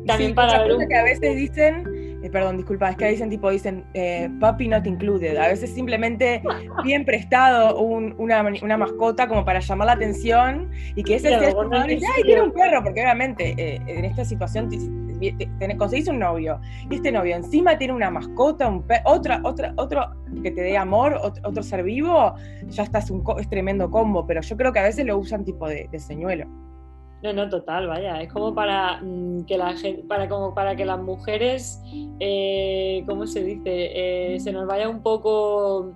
[0.05, 1.83] También para ver que a veces dicen,
[2.23, 5.37] eh, perdón, disculpa, es que dicen tipo, dicen eh, puppy not included.
[5.37, 6.41] A veces simplemente
[6.83, 11.99] bien prestado una, una, mascota como para llamar la atención y que ese sea ay,
[12.23, 14.69] quiero un perro, porque obviamente eh, en esta situación
[15.77, 20.05] conseguís un novio y este novio encima tiene una mascota, un otra, otra, otro
[20.43, 22.33] que te dé amor, otro, ser vivo,
[22.67, 25.67] ya estás un es tremendo combo, pero yo creo que a veces lo usan tipo
[25.67, 26.47] de, de señuelo.
[27.21, 28.21] No, no, total, vaya.
[28.21, 31.81] Es como para mm, que la gente, para como para que las mujeres,
[32.19, 34.35] eh, ¿cómo se dice?
[34.35, 35.93] Eh, se nos vaya un poco.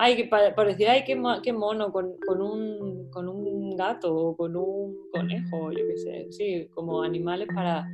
[0.00, 4.36] Ay, que para, decir, ay, qué, qué mono con, con, un, con un gato o
[4.36, 6.26] con un conejo, yo qué sé.
[6.30, 7.84] Sí, como animales para,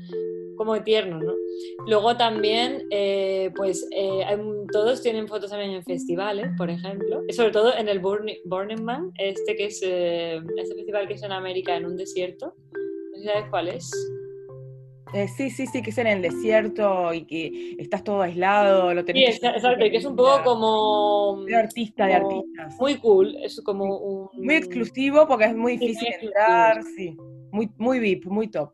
[0.58, 1.32] como tiernos, ¿no?
[1.86, 4.22] Luego también, eh, pues eh,
[4.70, 9.56] todos tienen fotos también en festivales, por ejemplo, sobre todo en el Burning, Man, este
[9.56, 12.54] que es eh, este festival que es en América, en un desierto.
[13.16, 13.90] No sabes cuál es.
[15.36, 19.38] Sí, sí, sí, que es en el desierto y que estás todo aislado, lo tenés
[19.38, 21.44] Sí, exacto, y que es un poco como...
[21.44, 22.76] De artista, de artistas.
[22.80, 24.28] Muy cool, es como un...
[24.42, 27.16] Muy exclusivo porque es muy difícil entrar, sí.
[27.52, 28.72] Muy, muy VIP, muy top.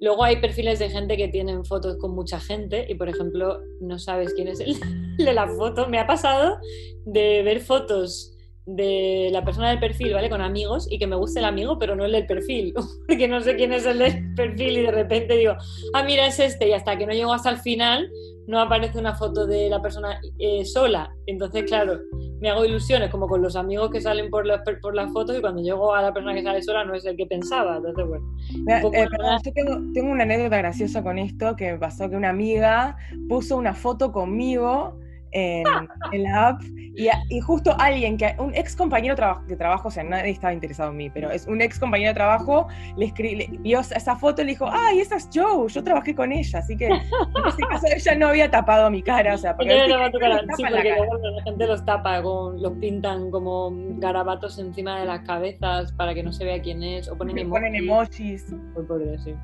[0.00, 3.98] Luego hay perfiles de gente que tienen fotos con mucha gente y, por ejemplo, no
[3.98, 4.76] sabes quién es el
[5.18, 5.88] de la foto.
[5.88, 6.58] Me ha pasado
[7.06, 8.33] de ver fotos
[8.66, 10.30] de la persona del perfil, ¿vale?
[10.30, 12.74] Con amigos y que me guste el amigo, pero no el del perfil,
[13.06, 15.54] porque no sé quién es el del perfil y de repente digo,
[15.94, 18.10] ah, mira, es este, y hasta que no llego hasta el final
[18.46, 21.10] no aparece una foto de la persona eh, sola.
[21.26, 21.98] Entonces, claro,
[22.40, 24.44] me hago ilusiones como con los amigos que salen por,
[24.82, 27.16] por las fotos y cuando llego a la persona que sale sola no es el
[27.16, 27.78] que pensaba.
[27.78, 28.36] Entonces, bueno.
[28.68, 29.06] Eh,
[29.44, 32.96] yo tengo, tengo, una anécdota graciosa con esto que me pasó que una amiga
[33.28, 34.98] puso una foto conmigo
[35.34, 35.64] en,
[36.12, 36.62] en la app
[36.96, 39.16] y, y justo alguien, que un ex compañero
[39.48, 42.14] de trabajo, o sea, nadie estaba interesado en mí, pero es un ex compañero de
[42.14, 45.82] trabajo, le, escri- le- vio esa foto y le dijo, ay, esa es Joe, yo
[45.82, 49.38] trabajé con ella, así que en ese caso ella no había tapado mi cara, o
[49.38, 51.06] sea, porque, no te va a nos tocar, sí, la porque cara.
[51.36, 56.22] la gente los tapa, con, los pintan como garabatos encima de las cabezas para que
[56.22, 57.60] no se vea quién es, o ponen emojis.
[57.60, 58.52] ponen emojis.
[58.52, 59.34] Muy pobre, sí.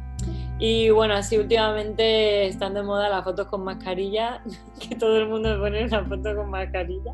[0.58, 4.42] Y bueno, así últimamente están de moda las fotos con mascarilla,
[4.80, 7.12] que todo el mundo pone una foto con mascarilla.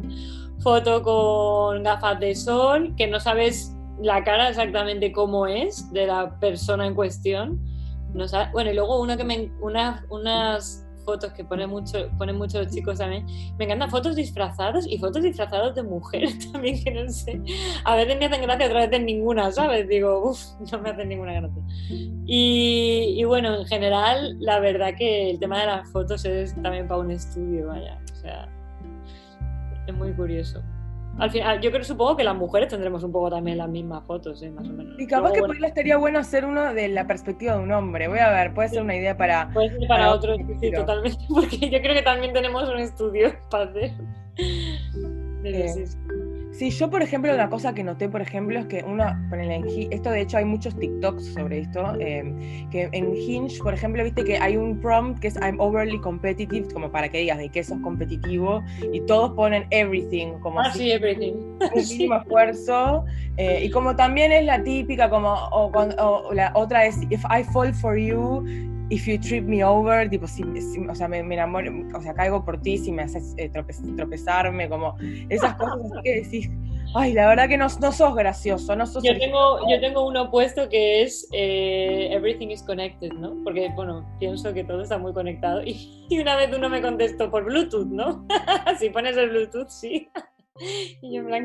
[0.59, 6.38] Foto con gafas de sol, que no sabes la cara exactamente cómo es de la
[6.40, 7.61] persona en cuestión.
[8.53, 12.71] Bueno, y luego uno que me, unas, unas fotos que ponen mucho, ponen mucho los
[12.71, 13.25] chicos también.
[13.57, 17.40] Me encantan fotos disfrazados y fotos disfrazados de mujer también, que no sé.
[17.85, 19.88] A veces me hacen gracia, otras veces ninguna, ¿sabes?
[19.88, 20.40] Digo, uff,
[20.71, 21.62] no me hacen ninguna gracia.
[22.27, 26.88] Y, y bueno, en general, la verdad que el tema de las fotos es también
[26.88, 27.99] para un estudio, vaya.
[28.12, 28.49] O sea,
[29.87, 30.62] es muy curioso.
[31.18, 34.42] Al final, yo creo, supongo que las mujeres tendremos un poco también las mismas fotos,
[34.42, 34.50] ¿eh?
[34.50, 34.98] más o menos.
[34.98, 37.72] Y capaz Luego, que bueno, podría estaría bueno hacer uno de la perspectiva de un
[37.72, 38.09] hombre.
[38.09, 39.50] Voy a ver, puede ser una idea para.
[39.52, 42.79] Puede ser para para otro, otro sí, totalmente, porque yo creo que también tenemos un
[42.79, 43.92] estudio para hacer.
[45.42, 45.96] Pero sí, sí.
[46.59, 49.05] Sí, yo por ejemplo, una cosa que noté, por ejemplo, es que uno,
[49.90, 54.25] esto de hecho hay muchos TikToks sobre esto, eh, que en Hinge, por ejemplo, viste
[54.25, 57.62] que hay un prompt que es I'm overly competitive, como para que digas de que
[57.62, 61.35] sos competitivo, y todos ponen everything, como Ah, si sí, everything.
[61.35, 62.09] un Sí.
[62.11, 63.05] esfuerzo,
[63.37, 67.23] eh, y como también es la típica, como, o, cuan- o la otra es If
[67.25, 68.45] I fall for you,
[68.90, 72.14] if you trip me over, tipo, si, si- o sea, me, me enamoro, o sea,
[72.14, 74.96] caigo por ti si me haces eh, trope- tropezarme, como
[75.29, 76.51] esas cosas así que decís,
[76.94, 79.31] ay, la verdad que no, no sos gracioso, no sos Yo original".
[79.31, 83.42] tengo, yo tengo uno opuesto que es eh, Everything is connected, ¿no?
[83.42, 85.62] Porque, bueno, pienso que todo está muy conectado.
[85.64, 88.27] Y, y una vez uno me contestó por Bluetooth, ¿no?
[88.79, 90.09] si pones el Bluetooth, sí.
[91.03, 91.44] y yo en plan,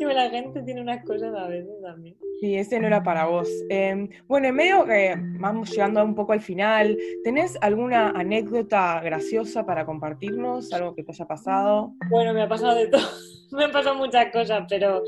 [0.00, 2.16] la gente tiene unas cosas a veces también.
[2.40, 3.48] Sí, ese no era para vos.
[3.68, 9.66] Eh, bueno, en medio que vamos llegando un poco al final, ¿tenés alguna anécdota graciosa
[9.66, 10.72] para compartirnos?
[10.72, 11.92] ¿Algo que te haya pasado?
[12.10, 13.02] Bueno, me ha pasado de todo.
[13.50, 15.02] me han pasado muchas cosas, pero,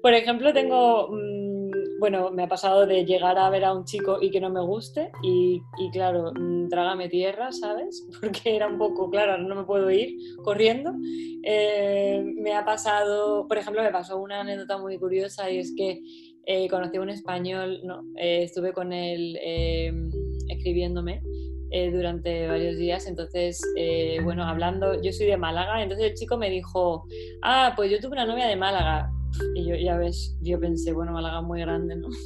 [0.00, 1.08] por ejemplo, tengo.
[1.10, 1.55] mm,
[1.98, 4.60] bueno, me ha pasado de llegar a ver a un chico y que no me
[4.60, 8.06] guste, y, y claro, mm, trágame tierra, ¿sabes?
[8.20, 10.92] Porque era un poco, claro, no me puedo ir corriendo.
[11.42, 16.02] Eh, me ha pasado, por ejemplo, me pasó una anécdota muy curiosa y es que
[16.46, 19.92] eh, conocí a un español, no, eh, estuve con él eh,
[20.48, 21.20] escribiéndome
[21.92, 23.06] durante varios días.
[23.06, 27.04] Entonces, eh, bueno, hablando, yo soy de Málaga, entonces el chico me dijo,
[27.42, 29.12] ah, pues yo tuve una novia de Málaga.
[29.54, 32.08] Y yo, ya ves, yo pensé, bueno, Málaga muy grande, ¿no?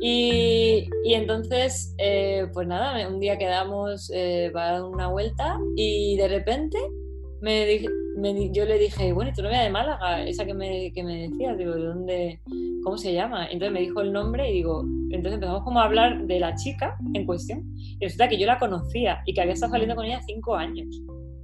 [0.00, 6.16] Y, y entonces, eh, pues nada, un día quedamos eh, para dar una vuelta y
[6.16, 6.78] de repente
[7.40, 10.22] me dije- me yo le dije, bueno, ¿y tu novia de Málaga?
[10.26, 12.40] Esa que me, que me decías, digo, ¿de dónde?
[12.84, 13.46] ¿Cómo se llama?
[13.46, 16.96] Entonces me dijo el nombre y digo, entonces empezamos como a hablar de la chica
[17.14, 20.20] en cuestión y resulta que yo la conocía y que había estado saliendo con ella
[20.26, 20.88] cinco años.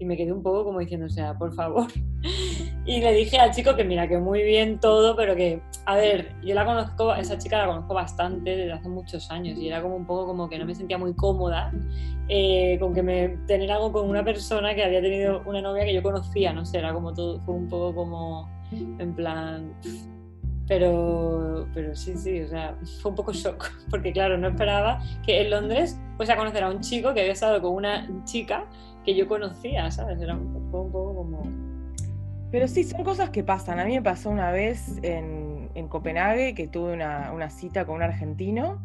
[0.02, 1.86] Y me quedé un poco como diciendo, o sea, por favor.
[2.84, 6.34] Y le dije al chico que mira, que muy bien todo, pero que, a ver,
[6.42, 9.94] yo la conozco, esa chica la conozco bastante desde hace muchos años y era como
[9.94, 11.72] un poco como que no me sentía muy cómoda
[12.28, 15.94] eh, con que me tener algo con una persona que había tenido una novia que
[15.94, 19.72] yo conocía, no sé, era como todo, fue un poco como en plan...
[20.66, 25.42] Pero, pero sí, sí, o sea, fue un poco shock, porque claro, no esperaba que
[25.42, 28.66] en Londres fuese a conocer a un chico que había estado con una chica
[29.04, 30.20] que yo conocía, ¿sabes?
[30.20, 31.42] Era un, poco como...
[32.50, 33.80] Pero sí, son cosas que pasan.
[33.80, 37.96] A mí me pasó una vez en, en Copenhague que tuve una, una cita con
[37.96, 38.80] un argentino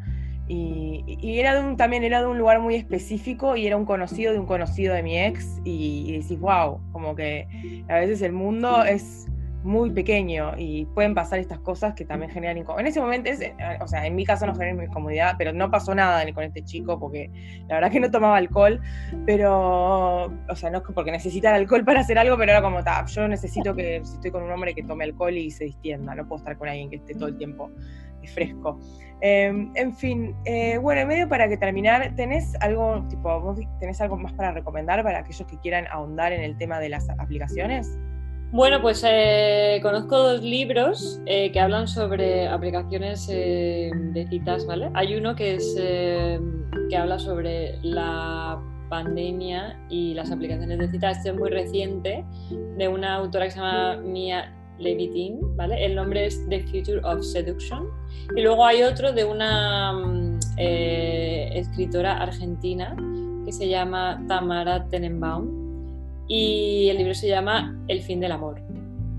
[0.48, 3.86] y, y era de un, también era de un lugar muy específico y era un
[3.86, 8.32] conocido de un conocido de mi ex y decís, wow, como que a veces el
[8.32, 9.28] mundo es
[9.68, 12.82] muy pequeño y pueden pasar estas cosas que también generan incomodidad.
[12.82, 15.70] En ese momento, es- eh, o sea, en mi caso no generó incomodidad, pero no
[15.70, 17.30] pasó nada con este chico porque
[17.68, 18.80] la verdad que no tomaba alcohol,
[19.26, 22.62] pero, o sea, no es que porque necesita el alcohol para hacer algo, pero era
[22.62, 25.66] como, ta, yo necesito que si estoy con un hombre que tome alcohol y se
[25.66, 27.70] distienda, no puedo estar con alguien que esté todo el tiempo
[28.34, 28.80] fresco.
[29.22, 34.02] Eh, en fin, eh, bueno, en medio para que terminar, ¿tenés algo, tipo, vos tenés
[34.02, 37.98] algo más para recomendar para aquellos que quieran ahondar en el tema de las aplicaciones?
[38.52, 44.90] Bueno, pues eh, conozco dos libros eh, que hablan sobre aplicaciones eh, de citas, ¿vale?
[44.94, 46.40] Hay uno que es eh,
[46.90, 48.58] que habla sobre la
[48.90, 51.18] pandemia y las aplicaciones de citas.
[51.18, 52.24] Este es muy reciente,
[52.78, 55.84] de una autora que se llama Mia Levitin, ¿vale?
[55.84, 57.86] El nombre es The Future of Seduction.
[58.34, 62.96] Y luego hay otro de una mm, eh, escritora argentina
[63.46, 65.57] que se llama Tamara Tenenbaum
[66.28, 68.62] y el libro se llama El fin del amor.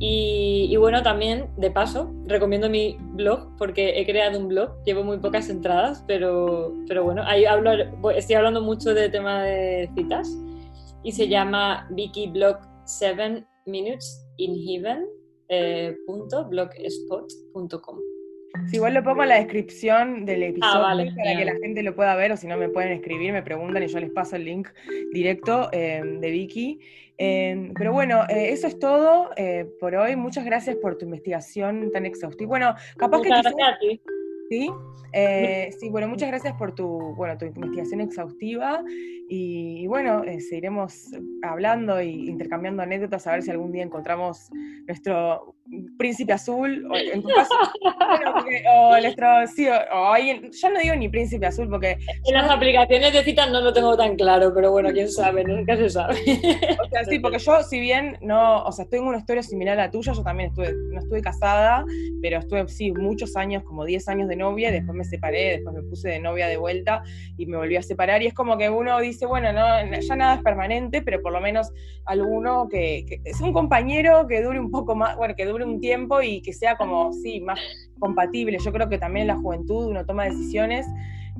[0.00, 5.18] Y, bueno, también, de paso, recomiendo mi blog porque he creado un blog, llevo muy
[5.18, 7.72] pocas entradas, pero, pero bueno, ahí hablo,
[8.10, 10.38] estoy hablando mucho de tema de citas
[11.02, 15.04] y se llama Vicky Blog 7 Minutes in Heaven.
[15.48, 17.98] Eh, blogspot.com.
[18.66, 21.94] Si igual lo pongo en la descripción del ah, episodio para que la gente lo
[21.94, 24.44] pueda ver o si no me pueden escribir, me preguntan y yo les paso el
[24.44, 24.68] link
[25.12, 26.80] directo eh, de Vicky.
[27.16, 29.30] Eh, pero bueno, eh, eso es todo
[29.80, 30.16] por hoy.
[30.16, 32.48] Muchas gracias por tu investigación tan exhaustiva.
[32.48, 33.30] Bueno, capaz que...
[34.48, 34.70] ¿Sí?
[35.80, 38.82] sí, bueno, muchas gracias por tu, bueno, tu investigación exhaustiva
[39.30, 41.10] y, bueno, seguiremos
[41.42, 44.50] hablando e intercambiando anécdotas a ver si algún día encontramos
[44.86, 45.54] nuestro
[45.98, 47.54] príncipe azul, o en tu caso,
[48.70, 51.98] o nuestro, sí, o, alguien, yo no digo ni príncipe azul porque...
[52.26, 55.76] En las aplicaciones de citas no lo tengo tan claro, pero bueno, quién sabe, nunca
[55.76, 56.14] se sabe.
[56.82, 59.84] O sea, sí, porque yo si bien no, o sea, en una historia similar a
[59.84, 61.84] la tuya, yo también estuve, no estuve casada,
[62.22, 65.82] pero estuve, sí, muchos años, como 10 años de novia, después me separé, después me
[65.82, 67.02] puse de novia de vuelta
[67.36, 70.36] y me volví a separar, y es como que uno dice, bueno, no, ya nada
[70.36, 71.70] es permanente, pero por lo menos
[72.06, 76.22] alguno que, es un compañero que dure un poco más, bueno, que dure un tiempo
[76.22, 77.60] y que sea como, sí, más
[77.98, 78.58] compatible.
[78.58, 80.86] Yo creo que también en la juventud uno toma decisiones.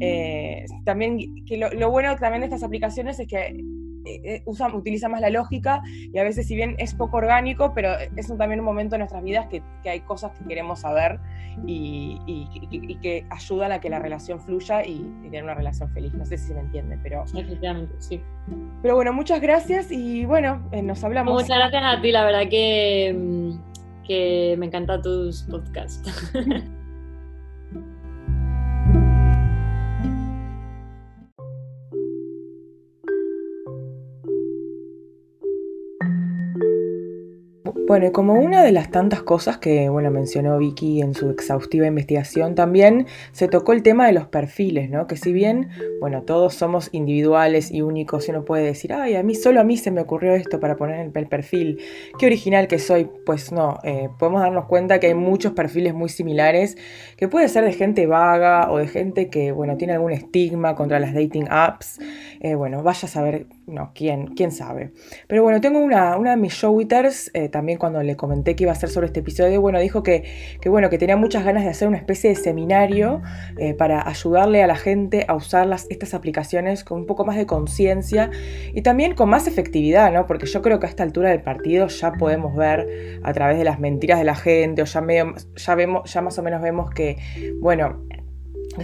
[0.00, 3.64] Eh, también, que lo, bueno también de estas aplicaciones es que
[4.04, 7.72] eh, eh, usan, utiliza más la lógica y a veces si bien es poco orgánico,
[7.74, 11.18] pero es también un momento en nuestras vidas que, hay cosas que queremos saber
[11.66, 12.18] y,
[13.02, 16.12] que ayudan a que la relación fluya y, tener una relación feliz.
[16.14, 17.24] No sé si se me entiende, pero...
[17.24, 18.20] Efectivamente, sí.
[18.82, 21.34] Pero bueno, muchas gracias y bueno, nos hablamos.
[21.34, 23.68] Muchas gracias a ti, la verdad que mm,
[24.08, 26.32] que me encantan tus podcasts.
[37.88, 41.86] Bueno, y como una de las tantas cosas que bueno, mencionó Vicky en su exhaustiva
[41.86, 45.06] investigación, también se tocó el tema de los perfiles, ¿no?
[45.06, 49.22] Que si bien, bueno, todos somos individuales y únicos y uno puede decir, ay, a
[49.22, 51.80] mí solo a mí se me ocurrió esto para poner el perfil,
[52.18, 56.10] qué original que soy, pues no, eh, podemos darnos cuenta que hay muchos perfiles muy
[56.10, 56.76] similares,
[57.16, 61.00] que puede ser de gente vaga o de gente que, bueno, tiene algún estigma contra
[61.00, 61.98] las dating apps,
[62.40, 64.92] eh, bueno, vaya a saber, no, quién, quién sabe.
[65.26, 68.72] Pero bueno, tengo una, una de mis showwitters eh, también cuando le comenté que iba
[68.72, 70.24] a ser sobre este episodio, bueno, dijo que,
[70.66, 73.22] bueno, que tenía muchas ganas de hacer una especie de seminario
[73.58, 77.36] eh, para ayudarle a la gente a usar las, estas aplicaciones con un poco más
[77.36, 78.30] de conciencia
[78.72, 80.26] y también con más efectividad, ¿no?
[80.26, 83.64] Porque yo creo que a esta altura del partido ya podemos ver a través de
[83.64, 85.04] las mentiras de la gente o ya,
[85.56, 87.16] ya, vemos, ya más o menos vemos que,
[87.60, 88.04] bueno,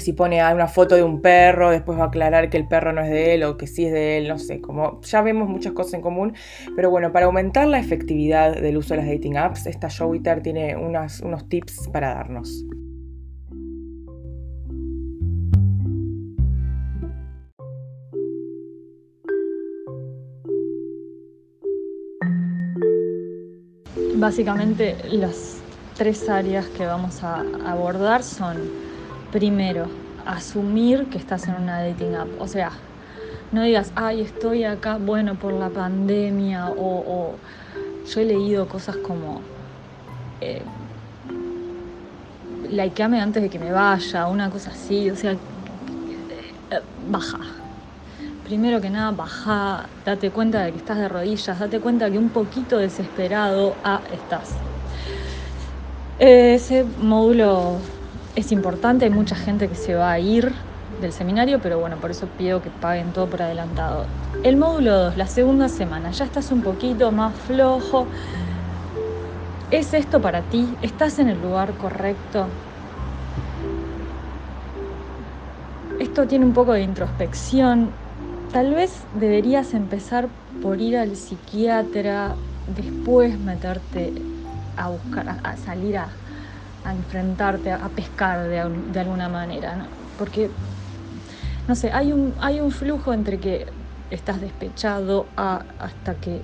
[0.01, 3.03] si pone una foto de un perro, después va a aclarar que el perro no
[3.03, 5.73] es de él o que sí es de él, no sé, como ya vemos muchas
[5.73, 6.35] cosas en común,
[6.77, 10.77] pero bueno, para aumentar la efectividad del uso de las dating apps, esta Showiter tiene
[10.77, 12.65] unos tips para darnos.
[24.17, 25.61] Básicamente las
[25.97, 28.84] tres áreas que vamos a abordar son
[29.35, 29.89] primero,
[30.25, 32.29] asumir que estás en una dating app.
[32.39, 32.71] O sea,
[33.51, 37.35] no digas, ay, estoy acá, bueno, por la pandemia, o,
[38.07, 39.41] yo he leído cosas como,
[40.41, 40.63] eh,
[42.71, 45.37] likeame antes de que me vaya, una cosa así, o sea, eh,
[47.11, 47.41] baja.
[48.45, 52.29] Primero que nada, baja, date cuenta de que estás de rodillas, date cuenta que un
[52.29, 54.53] poquito desesperado, ah, estás.
[56.21, 57.81] Ese módulo
[58.37, 60.53] es importante, hay mucha gente que se va a ir
[61.01, 64.07] del seminario, pero bueno, por eso pido que paguen todo por adelantado.
[64.43, 68.07] El módulo 2, la segunda semana, ya estás un poquito más flojo.
[69.71, 70.67] ¿Es esto para ti?
[70.83, 72.47] ¿Estás en el lugar correcto?
[76.01, 77.91] Esto tiene un poco de introspección.
[78.53, 80.29] Tal vez deberías empezar
[80.61, 82.35] por ir al psiquiatra,
[82.77, 84.13] después meterte
[84.77, 86.09] a buscar, a salir a
[86.85, 89.87] a enfrentarte, a, pescar de, alguna manera, ¿no?
[90.19, 90.51] Porque,
[91.67, 93.67] no sé, hay un, hay un flujo entre que
[94.11, 96.43] estás despechado hasta que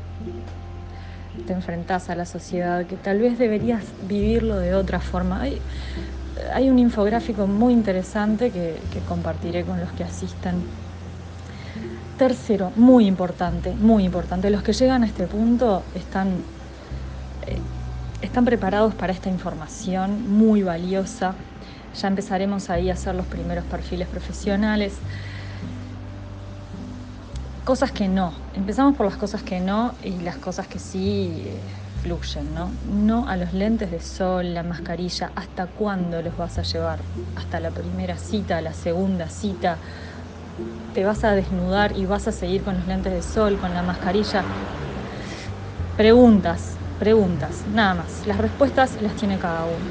[1.46, 5.42] te enfrentas a la sociedad, que tal vez deberías vivirlo de otra forma.
[5.42, 5.60] Hay,
[6.52, 8.76] hay un infográfico muy interesante que,
[9.08, 10.56] compartiré con los que asistan.
[12.18, 16.28] Tercero, muy importante, muy importante, los que llegan a este punto están
[17.46, 17.56] eh,
[18.22, 21.34] están preparados para esta información muy valiosa.
[22.00, 24.94] Ya empezaremos ahí a hacer los primeros perfiles profesionales.
[27.64, 28.32] cosas que no.
[28.56, 31.60] Empezamos por las cosas que no y las cosas que sí eh,
[32.02, 32.70] fluyen, ¿no?
[32.84, 35.30] No a los lentes de sol, la mascarilla.
[35.36, 37.04] ¿Hasta cuándo los vas a llevar?
[37.36, 39.78] ¿Hasta la primera cita, la segunda cita?
[40.94, 43.82] ¿Te vas a desnudar y vas a seguir con los lentes de sol, con la
[43.82, 44.50] mascarilla?
[45.96, 48.26] Preguntas, preguntas, nada más.
[48.26, 49.90] Las respuestas las tiene cada uno.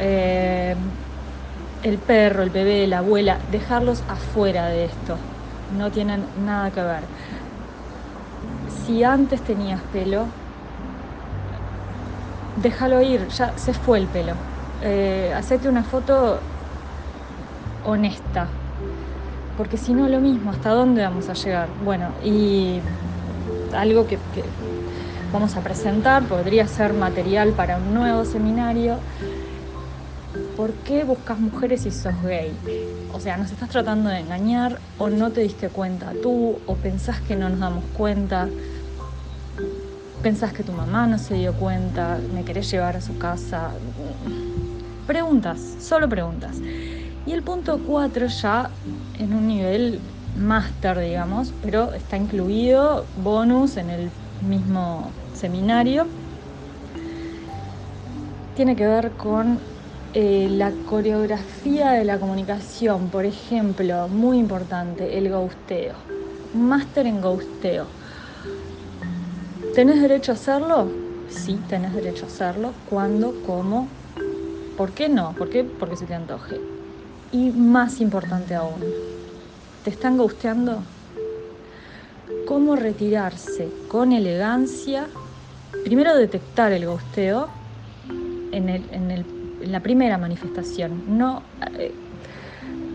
[0.00, 0.74] Eh,
[1.84, 5.16] el perro, el bebé, la abuela, dejarlos afuera de esto.
[5.78, 7.02] No tienen nada que ver.
[8.86, 10.24] Si antes tenías pelo,
[12.62, 14.32] déjalo ir, ya se fue el pelo.
[14.82, 16.40] Eh, hacete una foto
[17.86, 18.46] honesta,
[19.58, 21.68] porque si no lo mismo, ¿hasta dónde vamos a llegar?
[21.84, 22.80] Bueno, y
[23.74, 24.44] algo que, que
[25.32, 28.98] vamos a presentar podría ser material para un nuevo seminario.
[30.56, 32.52] ¿Por qué buscas mujeres si sos gay?
[33.12, 37.20] O sea, nos estás tratando de engañar o no te diste cuenta tú o pensás
[37.20, 38.48] que no nos damos cuenta
[40.22, 43.70] pensás que tu mamá no se dio cuenta, me querés llevar a su casa.
[45.06, 46.58] Preguntas, solo preguntas.
[47.26, 48.70] Y el punto 4 ya
[49.18, 50.00] en un nivel
[50.36, 54.10] máster, digamos, pero está incluido bonus en el
[54.46, 55.10] mismo
[55.40, 56.06] seminario.
[58.54, 59.58] Tiene que ver con
[60.12, 65.96] eh, la coreografía de la comunicación, por ejemplo, muy importante, el ghosteo.
[66.52, 67.86] Máster en ghosteo
[69.74, 70.90] ¿Tenés derecho a hacerlo?
[71.28, 72.74] Sí, tenés derecho a hacerlo.
[72.86, 73.32] ¿Cuándo?
[73.46, 73.88] ¿Cómo?
[74.76, 75.32] ¿Por qué no?
[75.36, 75.62] ¿Por qué?
[75.62, 76.60] Porque se te antoje.
[77.30, 78.84] Y más importante aún,
[79.84, 80.82] ¿te están gusteando?
[82.48, 85.08] ¿Cómo retirarse con elegancia?
[85.84, 87.48] Primero detectar el gusteo
[88.52, 89.24] en,
[89.60, 91.42] la primera manifestación, no
[91.78, 91.94] eh,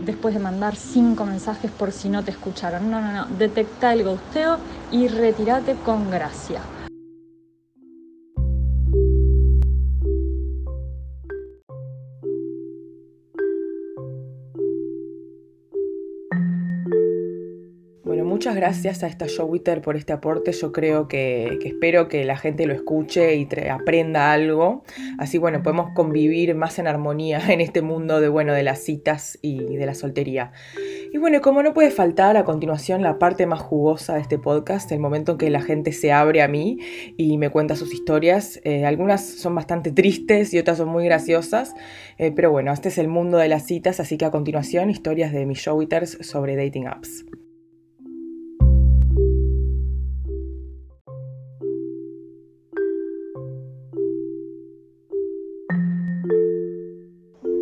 [0.04, 2.90] después de mandar cinco mensajes por si no te escucharon.
[2.90, 3.26] No, no, no.
[3.36, 4.60] Detecta el gusteo
[4.90, 6.62] y retírate con gracia.
[18.36, 20.52] Muchas gracias a esta Showwitter por este aporte.
[20.52, 24.84] Yo creo que, espero que la gente lo escuche y aprenda algo.
[25.16, 29.38] Así, bueno, podemos convivir más en armonía en este mundo de, bueno, de las citas
[29.40, 30.52] y de la soltería.
[31.14, 34.92] Y bueno, como no puede faltar a continuación la parte más jugosa de este podcast,
[34.92, 36.78] el momento en que la gente se abre a mí
[37.16, 38.60] y me cuenta sus historias.
[38.64, 41.74] Eh, algunas son bastante tristes y otras son muy graciosas,
[42.18, 45.32] eh, pero bueno, este es el mundo de las citas, así que a continuación historias
[45.32, 47.24] de mis showwitters sobre dating apps.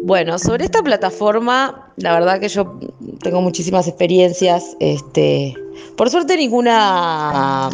[0.06, 2.78] Bueno, sobre esta plataforma, la verdad que yo
[3.22, 4.76] tengo muchísimas experiencias.
[4.78, 5.54] Este,
[5.96, 7.70] por suerte ninguna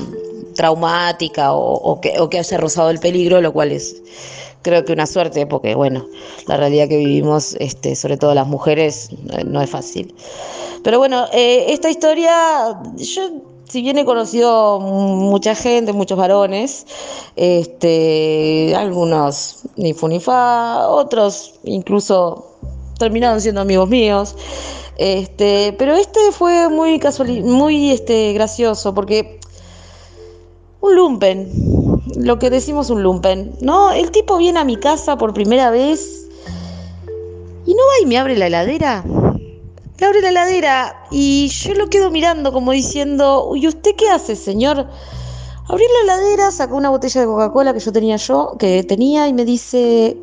[0.55, 4.01] traumática o, que, o que haya rozado el peligro, lo cual es
[4.63, 6.07] creo que una suerte, porque bueno,
[6.47, 9.11] la realidad que vivimos, este, sobre todo las mujeres,
[9.45, 10.15] no es fácil.
[10.85, 16.87] Pero bueno, eh, esta historia, yo si bien he conocido mucha gente, muchos varones,
[17.37, 22.57] este, algunos ni fu ni fa, otros incluso
[22.99, 24.35] terminaron siendo amigos míos.
[24.97, 29.39] Este, pero este fue muy casual, muy este, gracioso porque
[30.81, 31.49] un lumpen,
[32.17, 33.93] lo que decimos un lumpen, ¿no?
[33.93, 36.29] El tipo viene a mi casa por primera vez
[37.67, 39.05] y no va y me abre la heladera
[40.07, 44.87] abre la heladera y yo lo quedo mirando como diciendo, ¿y usted qué hace, señor?
[45.69, 49.33] Abrí la heladera, sacó una botella de Coca-Cola que yo tenía yo, que tenía, y
[49.33, 50.17] me dice,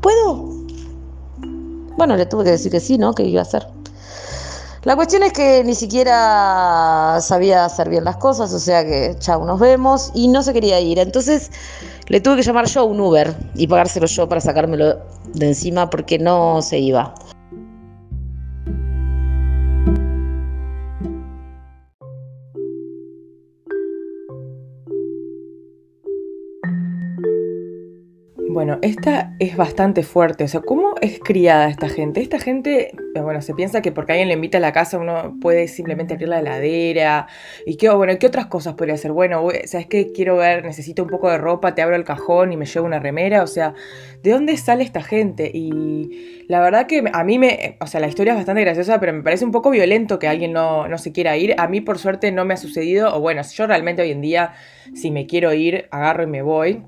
[0.00, 0.50] ¿puedo?
[1.96, 3.14] Bueno, le tuve que decir que sí, ¿no?
[3.14, 3.66] Que iba a hacer.
[4.84, 9.44] La cuestión es que ni siquiera sabía hacer bien las cosas, o sea que, chao,
[9.44, 10.98] nos vemos, y no se quería ir.
[10.98, 11.50] Entonces
[12.08, 14.98] le tuve que llamar yo a un Uber y pagárselo yo para sacármelo
[15.32, 17.14] de encima porque no se iba.
[28.64, 30.42] Bueno, esta es bastante fuerte.
[30.42, 32.22] O sea, ¿cómo es criada esta gente?
[32.22, 35.36] Esta gente, eh, bueno, se piensa que porque alguien le invita a la casa uno
[35.38, 37.26] puede simplemente abrir la heladera.
[37.66, 39.12] ¿Y qué, bueno, qué otras cosas podría hacer?
[39.12, 40.12] Bueno, ¿sabes qué?
[40.12, 43.00] Quiero ver, necesito un poco de ropa, te abro el cajón y me llevo una
[43.00, 43.42] remera.
[43.42, 43.74] O sea,
[44.22, 45.50] ¿de dónde sale esta gente?
[45.52, 49.12] Y la verdad que a mí me, o sea, la historia es bastante graciosa, pero
[49.12, 51.54] me parece un poco violento que alguien no, no se quiera ir.
[51.58, 53.14] A mí, por suerte, no me ha sucedido.
[53.14, 54.54] O bueno, yo realmente hoy en día,
[54.94, 56.82] si me quiero ir, agarro y me voy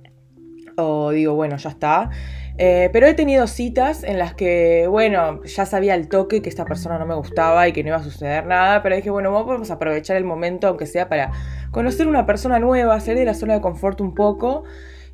[0.76, 2.10] o digo, bueno, ya está.
[2.58, 6.64] Eh, pero he tenido citas en las que, bueno, ya sabía el toque que esta
[6.64, 9.70] persona no me gustaba y que no iba a suceder nada, pero dije, bueno, vamos
[9.70, 11.32] a aprovechar el momento, aunque sea para
[11.70, 14.64] conocer una persona nueva, salir de la zona de confort un poco.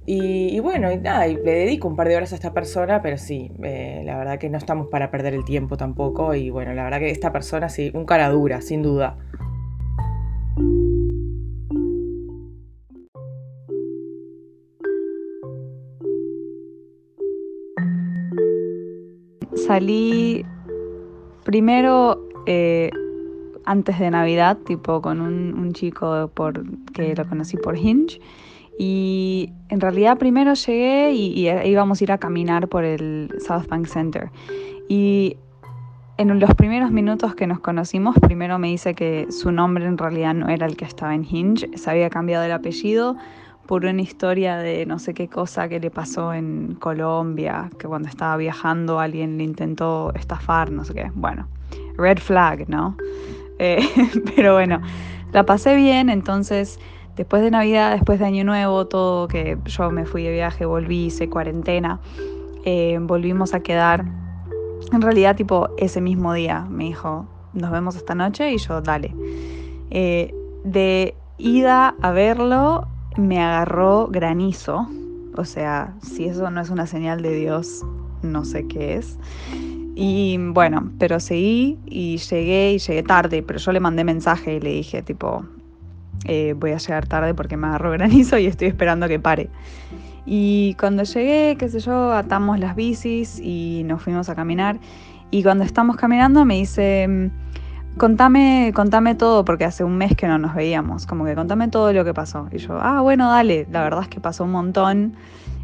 [0.04, 3.18] Y, bueno, y nada, y le dedico un par de horas a esta persona, pero
[3.18, 6.34] sí, eh, la verdad que no estamos para perder el tiempo tampoco.
[6.34, 9.16] Y bueno, la verdad que esta persona sí, un cara dura, sin duda.
[19.72, 20.44] Salí
[21.44, 22.90] primero eh,
[23.64, 26.62] antes de Navidad, tipo con un, chico por,
[26.92, 28.20] que lo conocí por Hinge.
[28.78, 33.86] Y en realidad primero llegué y, íbamos a ir a caminar por el South Bank
[33.86, 34.28] Center.
[34.90, 35.38] Y
[36.18, 40.34] en los primeros minutos que nos conocimos, primero me dice que su nombre en realidad
[40.34, 43.16] no era el que estaba en Hinge, se había cambiado el apellido
[43.72, 48.06] por una historia de no sé qué cosa que le pasó en Colombia, que cuando
[48.06, 51.10] estaba viajando alguien le intentó estafar, no sé qué.
[51.14, 51.48] Bueno,
[51.96, 52.98] red flag, ¿no?
[53.58, 53.78] Eh,
[54.36, 54.82] pero bueno,
[55.32, 56.78] la pasé bien, entonces
[57.16, 61.06] después de Navidad, después de Año Nuevo, todo que yo me fui de viaje, volví,
[61.06, 61.98] hice cuarentena,
[62.66, 64.04] eh, volvimos a quedar.
[64.92, 69.14] En realidad, tipo, ese mismo día me dijo, nos vemos esta noche y yo, dale.
[69.88, 74.88] Eh, de ida a verlo, me agarró granizo.
[75.36, 77.84] O sea, si eso no es una señal de Dios,
[78.22, 79.18] no sé qué es.
[79.94, 84.60] Y bueno, pero seguí y llegué y llegué tarde, pero yo le mandé mensaje y
[84.60, 85.44] le dije tipo,
[86.24, 89.50] eh, voy a llegar tarde porque me agarró granizo y estoy esperando que pare.
[90.24, 94.78] Y cuando llegué, qué sé yo, atamos las bicis y nos fuimos a caminar.
[95.30, 97.30] Y cuando estamos caminando me dice,
[97.98, 101.92] contame, contame todo, porque hace un mes que no nos veíamos, como que contame todo
[101.92, 102.48] lo que pasó.
[102.52, 105.14] Y yo, ah, bueno, dale, la verdad es que pasó un montón.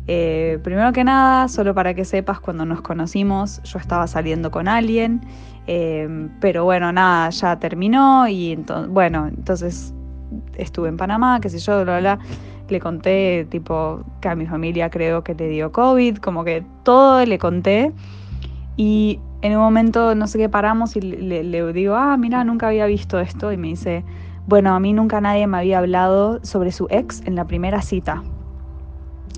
[0.06, 4.66] Eh, primero que nada, solo para que sepas, cuando nos conocimos yo estaba saliendo con
[4.66, 5.20] alguien,
[5.66, 6.08] eh,
[6.40, 9.92] pero bueno, nada, ya terminó y entonces, bueno, entonces
[10.56, 12.18] estuve en Panamá, qué sé yo, bla, bla,
[12.70, 17.24] le conté tipo que a mi familia creo que le dio COVID, como que todo
[17.26, 17.92] le conté
[18.78, 22.86] y en un momento no sé qué paramos y le, digo, ah, mira, nunca había
[22.86, 24.04] visto esto y me dice,
[24.46, 28.22] bueno, a mí nunca nadie me había hablado sobre su ex en la primera cita.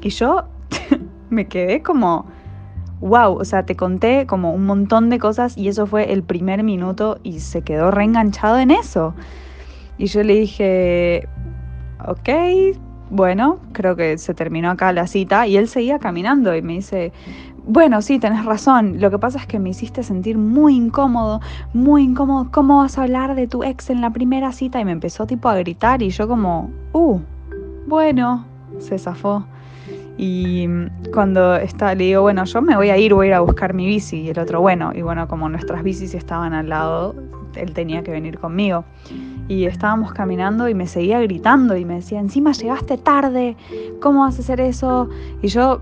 [0.02, 0.44] Y yo
[1.30, 2.26] me quedé como,
[3.00, 6.62] wow, o sea, te conté como un montón de cosas y eso fue el primer
[6.62, 9.14] minuto y se quedó reenganchado en eso.
[9.98, 11.28] Y yo le dije,
[12.06, 12.28] ok,
[13.10, 17.12] bueno, creo que se terminó acá la cita y él seguía caminando y me dice,
[17.66, 19.00] bueno, sí, tenés razón.
[19.00, 21.40] Lo que pasa es que me hiciste sentir muy incómodo,
[21.72, 22.48] muy incómodo.
[22.50, 24.80] ¿Cómo vas a hablar de tu ex en la primera cita?
[24.80, 27.20] Y me empezó tipo a gritar y yo como, uh,
[27.86, 28.44] bueno,
[28.78, 29.44] se zafó.
[30.16, 30.68] Y
[31.14, 33.72] cuando está, le digo, bueno, yo me voy a ir, voy a ir a buscar
[33.72, 34.20] mi bici.
[34.22, 37.14] Y el otro, bueno, y bueno, como nuestras bicis estaban al lado,
[37.54, 38.84] él tenía que venir conmigo.
[39.48, 43.56] Y estábamos caminando y me seguía gritando y me decía, encima llegaste tarde,
[44.00, 45.08] ¿cómo vas a hacer eso?
[45.42, 45.80] Y yo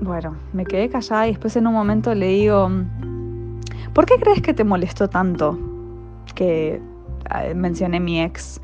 [0.00, 2.70] bueno, me quedé callada y después en un momento le digo,
[3.92, 5.58] ¿por qué crees que te molestó tanto
[6.34, 6.80] que
[7.34, 8.60] eh, mencioné mi ex?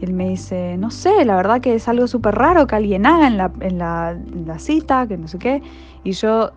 [0.00, 3.06] Y él me dice, no sé, la verdad que es algo súper raro que alguien
[3.06, 3.78] haga en la, en,
[4.46, 5.62] la, cita, que no sé qué.
[6.04, 6.52] Y yo,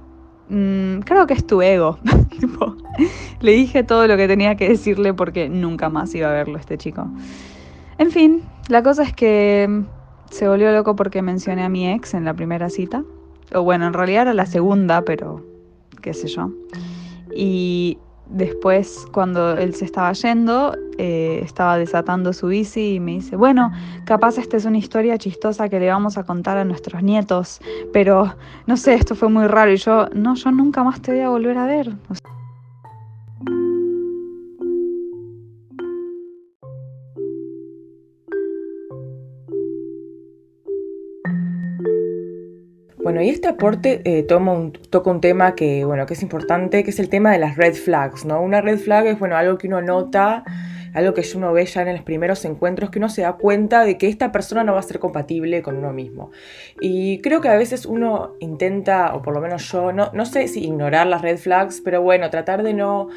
[0.50, 1.98] mm, creo que es tu ego.
[3.40, 6.78] le dije todo lo que tenía que decirle porque nunca más iba a verlo este
[6.78, 7.08] chico.
[7.98, 9.84] En fin, la cosa es que
[10.30, 13.04] se volvió loco porque mencioné a mi ex en la primera cita
[13.54, 15.44] o bueno, en realidad era la segunda, pero
[16.02, 16.52] qué sé yo.
[17.36, 17.98] Y
[18.30, 23.72] después, cuando él se estaba yendo, eh, estaba desatando su bici y me dice, bueno,
[24.06, 27.60] capaz esta es una historia chistosa que le vamos a contar a nuestros nietos,
[27.92, 28.36] pero
[28.68, 29.72] no sé, esto fue muy raro.
[29.72, 31.92] Y yo, no, yo nunca más te voy a volver a ver.
[43.10, 46.84] Bueno, y este aporte eh, toma un, toca un tema que, bueno, que es importante,
[46.84, 48.40] que es el tema de las red flags, ¿no?
[48.40, 50.44] Una red flag es, bueno, algo que uno nota,
[50.94, 53.98] algo que uno ve ya en los primeros encuentros, que uno se da cuenta de
[53.98, 56.30] que esta persona no va a ser compatible con uno mismo.
[56.82, 60.48] Y creo que a veces uno intenta, o por lo menos yo, no, no sé
[60.48, 63.08] si ignorar las red flags, pero bueno, tratar de no,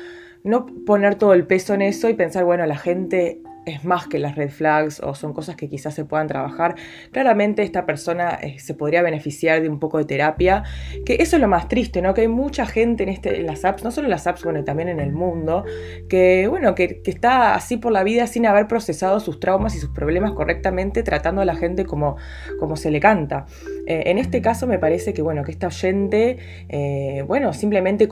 [0.42, 4.18] no poner todo el peso en eso y pensar, bueno, la gente es más que
[4.18, 6.74] las red flags o son cosas que quizás se puedan trabajar,
[7.12, 10.64] claramente esta persona eh, se podría beneficiar de un poco de terapia,
[11.04, 12.14] que eso es lo más triste, ¿no?
[12.14, 14.64] Que hay mucha gente en, este, en las apps, no solo en las apps, bueno,
[14.64, 15.64] también en el mundo,
[16.08, 19.90] que, bueno, que, está así por la vida sin haber procesado sus traumas y sus
[19.90, 22.16] problemas correctamente, tratando a la gente como,
[22.58, 23.46] como se le canta.
[23.86, 26.38] Eh, en este caso me parece que, bueno, que esta oyente,
[26.68, 28.08] eh, bueno, simplemente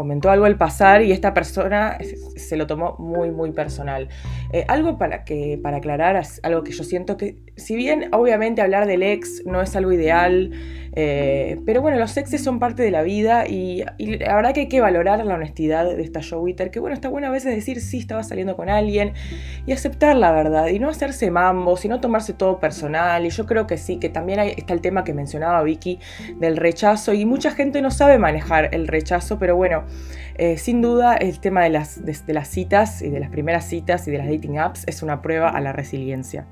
[0.00, 1.98] comentó algo al pasar y esta persona
[2.34, 4.08] se lo tomó muy, muy personal.
[4.50, 8.86] Eh, algo para, que, para aclarar, algo que yo siento que, si bien obviamente hablar
[8.86, 10.52] del ex no es algo ideal,
[10.92, 14.80] pero bueno, los exes son parte de la vida y, la verdad que hay que
[14.80, 17.98] valorar la honestidad de esta Joe Witter, que bueno, está bueno a veces decir sí,
[17.98, 19.12] estaba saliendo con alguien
[19.66, 23.24] y aceptar la verdad y no hacerse mambos y no tomarse todo personal.
[23.24, 25.98] Y yo creo que sí, que también está el tema que mencionaba Vicky
[26.38, 29.84] del rechazo y mucha gente no sabe manejar el rechazo, pero bueno,
[30.36, 34.06] eh, sin duda el tema de las, de, las citas y de las primeras citas
[34.08, 36.46] y de las dating apps es una prueba a la resiliencia.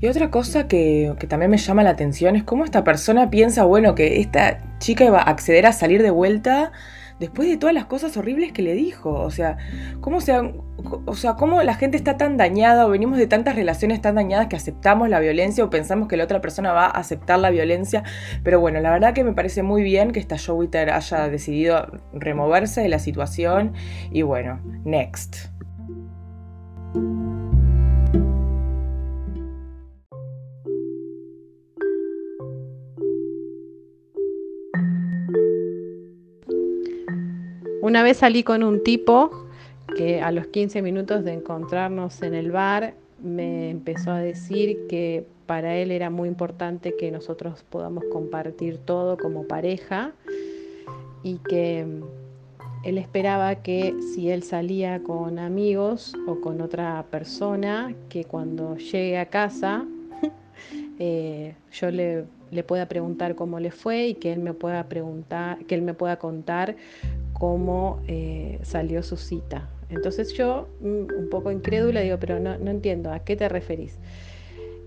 [0.00, 3.94] Y otra cosa que, también me llama la atención es cómo esta persona piensa, bueno,
[3.94, 6.70] que esta chica iba a acceder a salir de vuelta
[7.18, 9.10] después de todas las cosas horribles que le dijo.
[9.10, 9.56] O sea,
[10.00, 14.14] cómo, o sea, cómo la gente está tan dañada o venimos de tantas relaciones tan
[14.14, 17.50] dañadas que aceptamos la violencia o pensamos que la otra persona va a aceptar la
[17.50, 18.04] violencia.
[18.44, 22.80] Pero bueno, la verdad que me parece muy bien que esta Joe haya decidido removerse
[22.82, 23.72] de la situación.
[24.12, 25.48] Y bueno, next.
[37.88, 39.30] Una vez salí con un tipo
[39.96, 45.24] que a los 15 minutos de encontrarnos en el bar me empezó a decir que
[45.46, 50.12] para él era muy importante que nosotros podamos compartir todo como pareja
[51.22, 51.86] y que
[52.84, 59.16] él esperaba que si él salía con amigos o con otra persona, que cuando llegue
[59.16, 59.86] a casa
[60.98, 65.64] eh, yo le, le, pueda preguntar cómo le fue y que él me pueda preguntar,
[65.64, 66.76] que él me pueda contar
[67.38, 69.68] cómo eh, salió su cita.
[69.90, 73.98] Entonces yo, mm, un poco incrédula, digo, pero no, entiendo, ¿a qué te referís?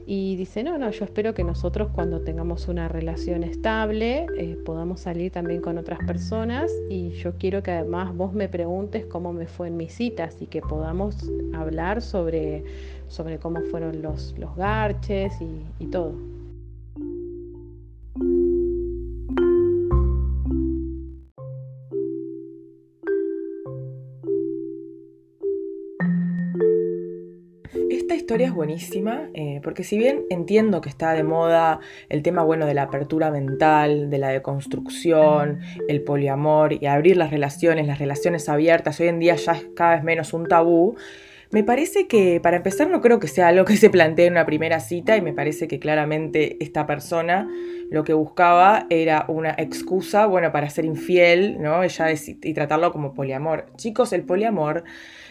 [0.05, 4.99] Y dice, no, no, yo espero que nosotros cuando tengamos una relación estable eh, podamos
[4.99, 9.47] salir también con otras personas y yo quiero que además vos me preguntes cómo me
[9.47, 12.63] fue en mis citas y que podamos hablar sobre,
[13.07, 15.33] sobre cómo fueron los, los garches
[15.79, 16.40] y todo.
[28.31, 32.65] Historia es buenísima, eh, porque si bien entiendo que está de moda el tema bueno
[32.65, 35.59] de la apertura mental, de la deconstrucción,
[35.89, 39.95] el poliamor y abrir las relaciones, las relaciones abiertas, hoy en día ya es cada
[39.95, 40.95] vez menos un tabú,
[41.51, 44.45] me parece que, para empezar, no creo que sea algo que se plantee en una
[44.45, 47.49] primera cita y me parece que claramente esta persona
[47.89, 51.83] lo que buscaba era una excusa, bueno, para ser infiel, ¿no?
[51.83, 53.65] Ella y tratarlo como poliamor.
[53.75, 54.85] Chicos, el poliamor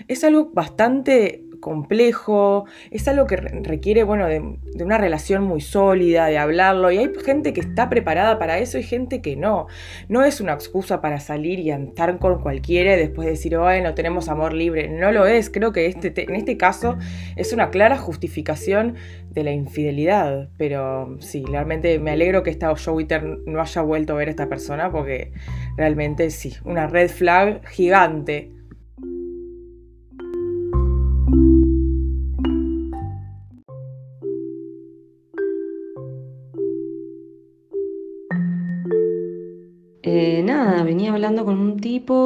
[0.07, 4.41] es algo bastante complejo, es algo que requiere, bueno, de,
[4.83, 8.83] una relación muy sólida, de hablarlo, y hay gente que está preparada para eso y
[8.83, 9.67] gente que no.
[10.09, 14.29] No es una excusa para salir y andar con cualquiera y después decir, bueno, tenemos
[14.29, 14.89] amor libre.
[14.89, 16.99] No lo es, creo que este, en este caso
[17.37, 18.97] es una clara justificación
[19.31, 23.07] de la infidelidad, pero sí, realmente me alegro que esta Joe
[23.47, 25.33] no haya vuelto a ver a esta persona porque
[25.77, 28.60] realmente sí, una red flag gigante.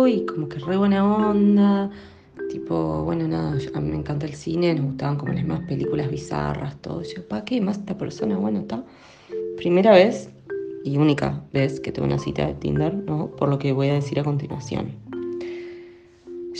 [0.06, 1.90] Y como que re buena onda.
[2.50, 6.10] Tipo, bueno, nada, a mí me encanta el cine, nos gustaban como las mismas películas
[6.10, 7.02] bizarras, todo.
[7.02, 8.36] yo, ¿para qué más esta persona?
[8.36, 8.84] Bueno, está.
[9.56, 10.30] Primera vez
[10.84, 13.28] y única vez que tengo una cita de Tinder, ¿no?
[13.28, 14.92] Por lo que voy a decir a continuación.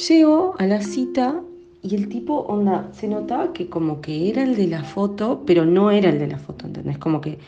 [0.08, 1.40] Llego a la cita
[1.82, 5.64] y el tipo, onda, se notaba que como que era el de la foto, pero
[5.64, 6.98] no era el de la foto, ¿entendés?
[6.98, 7.38] Como que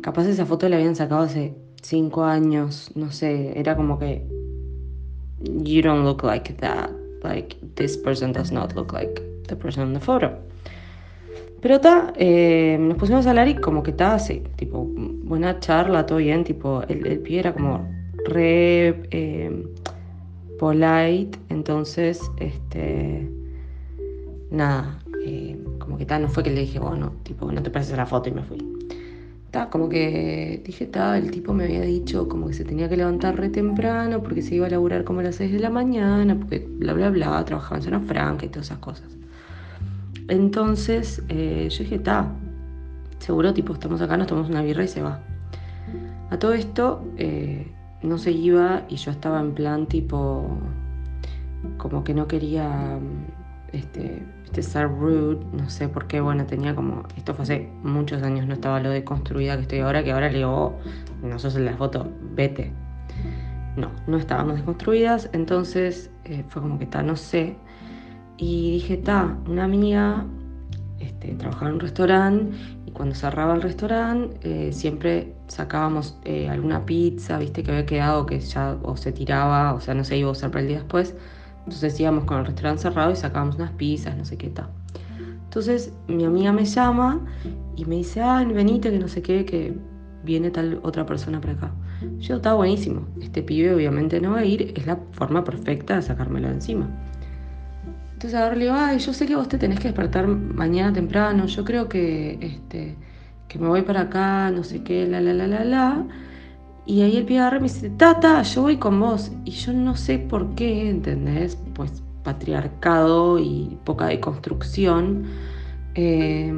[0.00, 4.26] capaz esa foto la habían sacado hace cinco años, no sé, era como que
[5.44, 6.90] you don't look like that,
[7.22, 10.36] like this person does not look like the person in the photo.
[11.60, 16.04] Pero está, eh, nos pusimos a hablar y como que está así, tipo, buena charla,
[16.04, 17.88] todo bien, tipo, el, el pie era como
[18.26, 19.64] re eh,
[20.58, 23.30] polite, entonces, este,
[24.50, 27.96] nada, eh, como que tal, no fue que le dije, bueno, tipo, no te pases
[27.96, 28.73] la foto y me fui
[29.70, 33.36] como que dije, ta, el tipo me había dicho como que se tenía que levantar
[33.36, 36.66] re temprano porque se iba a laburar como a las 6 de la mañana, porque
[36.68, 39.08] bla, bla, bla, trabajaba en zona franca y todas esas cosas.
[40.28, 42.32] Entonces eh, yo dije, está,
[43.18, 45.20] seguro, tipo, estamos acá, nos tomamos una birra y se va.
[46.30, 47.70] A todo esto eh,
[48.02, 50.58] no se iba y yo estaba en plan tipo,
[51.78, 52.98] como que no quería
[53.72, 54.22] este,
[54.60, 58.54] este, rude, no sé por qué, bueno, tenía como, esto fue hace muchos años, no
[58.54, 60.78] estaba lo de construida que estoy ahora, que ahora le digo, oh,
[61.22, 62.72] no sos en la foto, vete.
[63.76, 67.56] No, no estábamos desconstruidas, entonces eh, fue como que está, no sé.
[68.36, 70.24] Y dije, está, una amiga
[71.00, 76.86] este, trabajaba en un restaurante y cuando cerraba el restaurante eh, siempre sacábamos eh, alguna
[76.86, 80.28] pizza, viste, que había quedado que ya o se tiraba, o sea, no se iba
[80.28, 81.14] a usar para el día después.
[81.64, 84.68] Entonces íbamos con el restaurante cerrado y sacábamos unas pizzas, no sé qué tal.
[85.44, 87.20] Entonces mi amiga me llama
[87.76, 89.74] y me dice, ah, venite, que no sé qué, que
[90.24, 91.72] viene tal otra persona para acá.
[92.18, 93.06] Yo, está buenísimo.
[93.20, 96.88] Este pibe obviamente no va a ir, es la forma perfecta de sacármelo de encima.
[98.14, 101.46] Entonces ahora le digo, ay, yo sé que vos te tenés que despertar mañana temprano,
[101.46, 102.96] yo creo que, este,
[103.48, 106.04] que me voy para acá, no sé qué, la, la, la, la, la.
[106.86, 109.32] Y ahí el pibe agarra y me dice, tata, yo voy con vos.
[109.44, 111.56] Y yo no sé por qué, ¿entendés?
[111.74, 115.24] Pues patriarcado y poca deconstrucción.
[115.94, 116.52] Eh,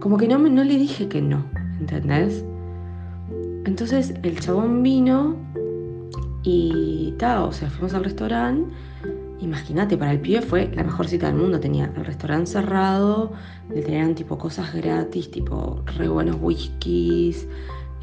[0.00, 1.44] como que no, no le dije que no,
[1.80, 2.44] ¿entendés?
[3.64, 5.36] Entonces el chabón vino
[6.42, 8.72] y ta, o sea, fuimos al restaurante.
[9.40, 11.58] Imagínate, para el pibe fue la mejor cita del mundo.
[11.58, 13.32] Tenía el restaurante cerrado,
[13.74, 17.48] le tenían tipo cosas gratis, tipo re buenos whiskies,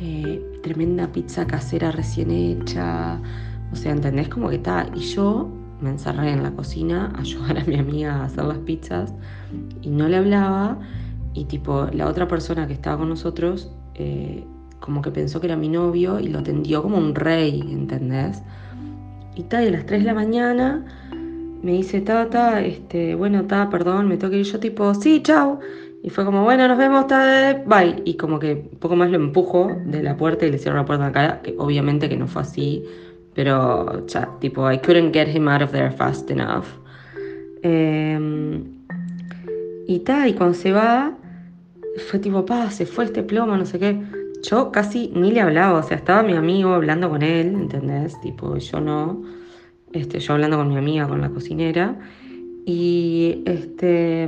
[0.06, 3.22] eh, tremenda pizza casera recién hecha.
[3.72, 4.28] O sea, ¿entendés?
[4.28, 4.90] Como que está.
[4.94, 5.50] Y yo
[5.80, 9.14] me encerré en la cocina a ayudar a mi amiga a hacer las pizzas
[9.82, 10.78] y no le hablaba.
[11.34, 14.44] Y tipo, la otra persona que estaba con nosotros eh,
[14.82, 18.44] como que pensó que era mi novio y lo atendió como un rey, ¿entendés?
[19.36, 20.84] Y tal, y las 3 de la mañana
[21.64, 25.62] me dice, Tata, este, bueno, ta, perdón, me tengo que ir yo tipo, sí, chao.
[26.04, 28.04] Y fue como, bueno, nos vemos, ta, bye.
[28.06, 30.86] Y como que un poco más lo empujo de la puerta y le cierro la
[30.86, 32.84] puerta en la cara, que obviamente que no fue así,
[33.34, 36.66] pero ya, tipo, I couldn't get him out of there fast enough.
[37.64, 38.66] Em,
[39.88, 41.18] y tal, y cuando se va,
[42.10, 43.98] fue tipo, pa, se fue este plomo, no sé qué
[44.44, 48.20] yo casi ni le hablaba, o sea, estaba mi amigo hablando con él, ¿entendés?
[48.22, 49.24] Tipo, yo no,
[49.94, 51.98] este, yo hablando con mi amiga, con la cocinera,
[52.66, 54.28] y este,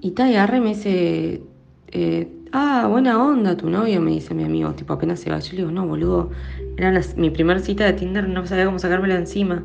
[0.00, 1.42] y tal, y me dice,
[1.88, 5.52] eh, ah, buena onda tu novio, me dice mi amigo, tipo, apenas se va, yo
[5.52, 6.30] le digo, no, boludo,
[6.76, 9.64] era mi primera cita de Tinder, no sabía cómo sacármela encima.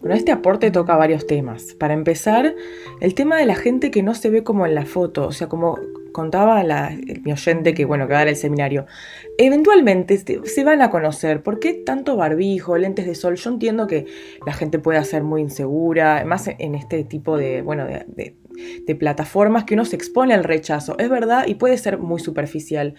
[0.00, 1.74] Bueno, este aporte toca varios temas.
[1.74, 2.54] Para empezar,
[3.00, 5.48] el tema de la gente que no se ve como en la foto, o sea,
[5.48, 5.80] como
[6.16, 8.86] contaba la, mi oyente que, bueno, que va a dar el seminario,
[9.36, 11.42] eventualmente se van a conocer.
[11.42, 13.36] ¿Por qué tanto barbijo, lentes de sol?
[13.36, 14.06] Yo entiendo que
[14.46, 18.36] la gente puede ser muy insegura, más en este tipo de, bueno, de de
[18.94, 20.96] plataformas que uno se expone al rechazo.
[20.98, 22.94] Es verdad y puede ser muy superficial.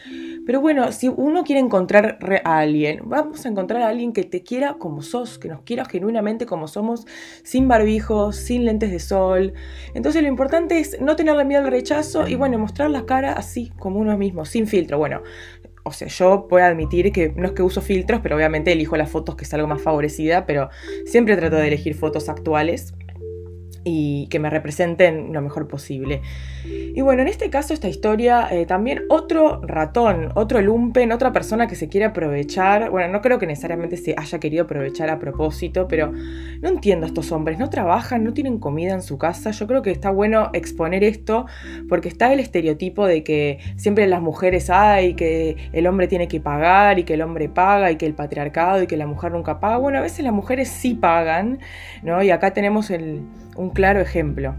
[0.45, 4.43] Pero bueno, si uno quiere encontrar a alguien, vamos a encontrar a alguien que te
[4.43, 7.05] quiera como sos, que nos quiera genuinamente como somos,
[7.43, 9.53] sin barbijos, sin lentes de sol.
[9.93, 13.71] Entonces lo importante es no tenerle miedo al rechazo y bueno, mostrar la cara así,
[13.77, 14.97] como uno mismo, sin filtro.
[14.97, 15.21] Bueno,
[15.87, 19.09] o sea, yo puedo admitir que no es que uso filtros, pero obviamente elijo las
[19.09, 20.69] fotos que es algo más favorecida, pero
[21.05, 22.93] siempre trato de elegir fotos actuales
[23.87, 26.21] y que me representen lo mejor posible.
[26.65, 31.67] Y bueno, en este caso, esta historia, eh, también otro ratón, otro lumpen, otra persona
[31.67, 32.89] que se quiere aprovechar.
[32.89, 37.07] Bueno, no creo que necesariamente se haya querido aprovechar a propósito, pero no entiendo a
[37.07, 37.59] estos hombres.
[37.59, 39.51] No trabajan, no tienen comida en su casa.
[39.51, 41.45] Yo creo que está bueno exponer esto
[41.87, 46.41] porque está el estereotipo de que siempre las mujeres hay, que el hombre tiene que
[46.41, 49.59] pagar y que el hombre paga y que el patriarcado y que la mujer nunca
[49.59, 49.77] paga.
[49.77, 51.59] Bueno, a veces las mujeres sí pagan,
[52.03, 52.21] ¿no?
[52.21, 53.21] Y acá tenemos el
[53.57, 54.55] un claro ejemplo.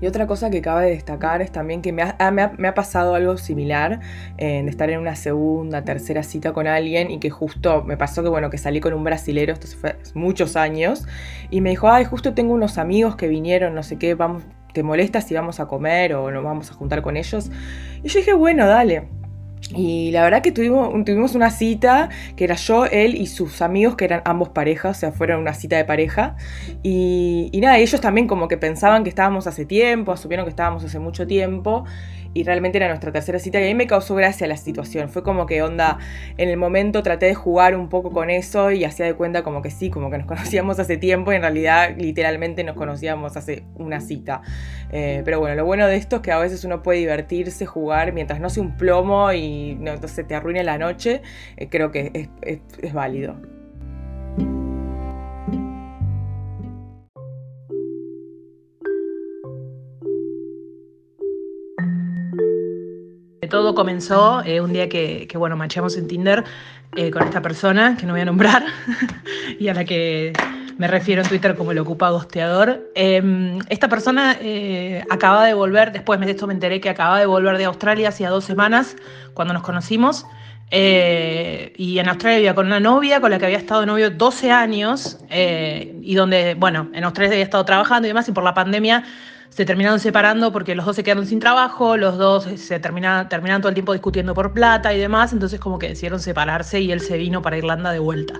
[0.00, 3.14] Y otra cosa que cabe destacar es también que me ha, ah, me ha, pasado
[3.14, 4.00] algo similar
[4.36, 8.28] en estar en una segunda, tercera cita con alguien y que justo me pasó que
[8.28, 11.06] bueno, que salí con un brasilero, esto fue muchos años,
[11.50, 14.42] y me dijo, ay, justo tengo unos amigos que vinieron, no sé qué, vamos,
[14.72, 17.50] ¿te molesta si vamos a comer o nos vamos a juntar con ellos?
[18.02, 19.23] Y yo dije, bueno, dale.
[19.72, 23.96] Y la verdad que tuvimos, tuvimos una cita que era yo, él y sus amigos,
[23.96, 26.36] que eran ambos parejas, o sea, fueron una cita de pareja.
[26.82, 30.84] Y, y nada, ellos también como que pensaban que estábamos hace tiempo, asumieron que estábamos
[30.84, 31.84] hace mucho tiempo.
[32.34, 35.08] y realmente era nuestra tercera cita y ahí me causó gracia la situación.
[35.08, 35.98] Fue como que onda,
[36.36, 39.62] en el momento traté de jugar un poco con eso y hacía de cuenta como
[39.62, 43.62] que sí, como que nos conocíamos hace tiempo y en realidad literalmente nos conocíamos hace
[43.76, 44.42] una cita.
[44.90, 48.12] Eh, pero bueno, lo bueno de esto es que a veces uno puede divertirse, jugar
[48.12, 51.22] mientras no sea un plomo y no, se te arruine la noche,
[51.56, 52.28] eh, creo que
[52.82, 53.36] es válido.
[63.54, 66.42] Todo comenzó eh, un día que, bueno, machamos en Tinder
[66.96, 68.64] eh, con esta persona, que no voy a nombrar,
[69.60, 70.32] y a la que
[70.76, 72.90] me refiero en Twitter como el ocupado gosteador.
[72.94, 77.26] Em, esta persona eh, acaba de volver, después de esto me enteré que acaba de
[77.26, 78.96] volver de Australia hacía dos semanas,
[79.34, 80.26] cuando nos conocimos,
[80.70, 85.18] y en Australia vivía con una novia con la que había estado novio 12 años,
[85.30, 89.04] y donde, bueno, en Australia había estado trabajando y demás, y por la pandemia
[89.54, 93.62] se terminaron separando porque los dos se quedaron sin trabajo, los dos se terminaron, terminaron
[93.62, 97.00] todo el tiempo discutiendo por plata y demás, entonces como que decidieron separarse y él
[97.00, 98.34] se vino para Irlanda de vuelta.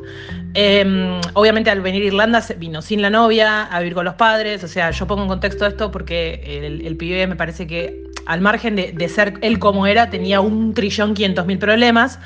[0.54, 4.14] Em, obviamente al venir a Irlanda se vino sin la novia, a vivir con los
[4.14, 8.02] padres, o sea, yo pongo en contexto esto porque el, el pibe me parece que
[8.26, 12.18] al margen de, ser él como era, tenía un trillón quinientos mil problemas.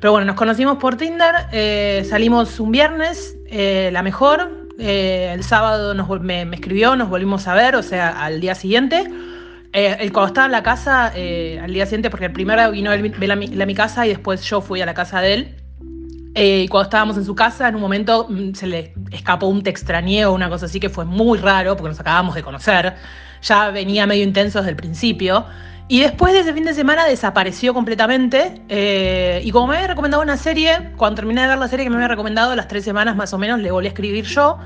[0.00, 5.42] Pero bueno, nos conocimos por Tinder, eh, salimos un viernes, eh, la mejor, eh, el
[5.42, 9.10] sábado me, escribió, nos volvimos a ver, o sea, al día siguiente.
[9.72, 12.92] Eh, el, cuando estaba en la casa, eh, al día siguiente, porque el primero vino
[12.92, 15.56] él, a, mi, a mi casa y después yo fui a la casa de él.
[16.34, 19.70] y cuando estábamos en su casa, en un momento mm, se le escapó un te
[19.70, 22.94] extrañeo, una cosa así que fue muy raro, porque nos acabamos de conocer.
[23.42, 25.46] Ya venía medio intenso desde el principio.
[25.88, 28.60] Y después de ese fin de semana desapareció completamente.
[28.68, 31.90] Eh, y como me había recomendado una serie, cuando terminé de ver la serie que
[31.90, 34.58] me había recomendado, las tres semanas más o menos, le volví a escribir yo.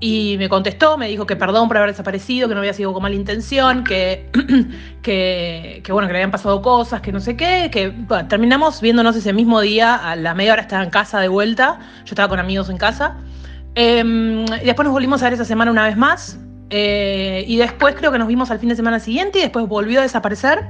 [0.00, 3.02] Y me contestó, me dijo que perdón por haber desaparecido, que no había sido con
[3.02, 4.30] mala intención, que,
[5.02, 7.92] que, bueno, que le habían pasado cosas, que no sé qué, que
[8.28, 12.10] terminamos viéndonos ese mismo día, a la media hora estaba en casa de vuelta, yo
[12.10, 13.16] estaba con amigos en casa.
[13.74, 16.38] Em, y después nos volvimos a ver esa semana una vez más,
[16.70, 20.00] eh, y después creo que nos vimos al fin de semana siguiente y después volvió
[20.00, 20.66] a desaparecer.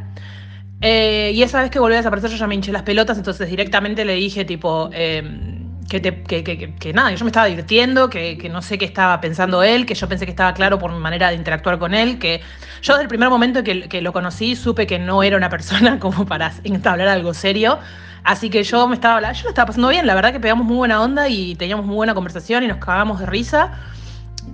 [0.80, 3.48] Eh, y esa vez que volvió a desaparecer yo ya me hinché las pelotas, entonces
[3.48, 8.78] directamente le dije tipo em, que, que, nada, yo me estaba divirtiendo, que, no sé
[8.78, 11.78] qué estaba pensando él, que yo pensé que estaba claro por mi manera de interactuar
[11.78, 12.42] con él, que
[12.82, 16.26] yo desde el primer momento que, lo conocí supe que no era una persona como
[16.26, 17.78] para entablar algo serio.
[18.24, 20.76] Así que yo me estaba, yo lo estaba pasando bien, la verdad que pegamos muy
[20.76, 23.72] buena onda y teníamos muy buena conversación y nos cagamos de risa.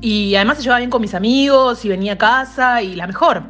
[0.01, 3.43] Y además se llevaba bien con mis amigos y venía a casa y la mejor.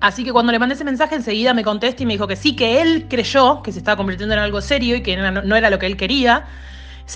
[0.00, 2.56] Así que cuando le mandé ese mensaje enseguida me contesta y me dijo que sí,
[2.56, 5.78] que él creyó que se estaba convirtiendo en algo serio y que no era lo
[5.78, 6.46] que él quería.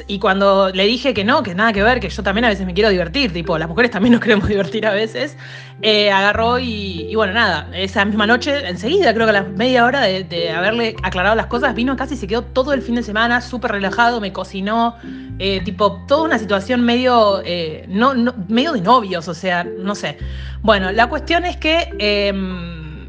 [0.07, 2.67] Y cuando le dije que no, que nada que ver, que yo también a veces
[2.67, 5.37] me quiero divertir, tipo, las mujeres también nos queremos divertir a veces,
[5.83, 10.01] eh, agarró y, bueno, nada, esa misma noche, enseguida, creo que a la media hora
[10.01, 13.41] de, haberle aclarado las cosas, vino casi y se quedó todo el fin de semana
[13.41, 14.97] súper relajado, me cocinó,
[15.39, 18.15] eh, tipo, toda una situación medio, eh, no,
[18.49, 20.19] medio de novios, o sea, no sé.
[20.63, 23.07] Bueno, la cuestión es que em,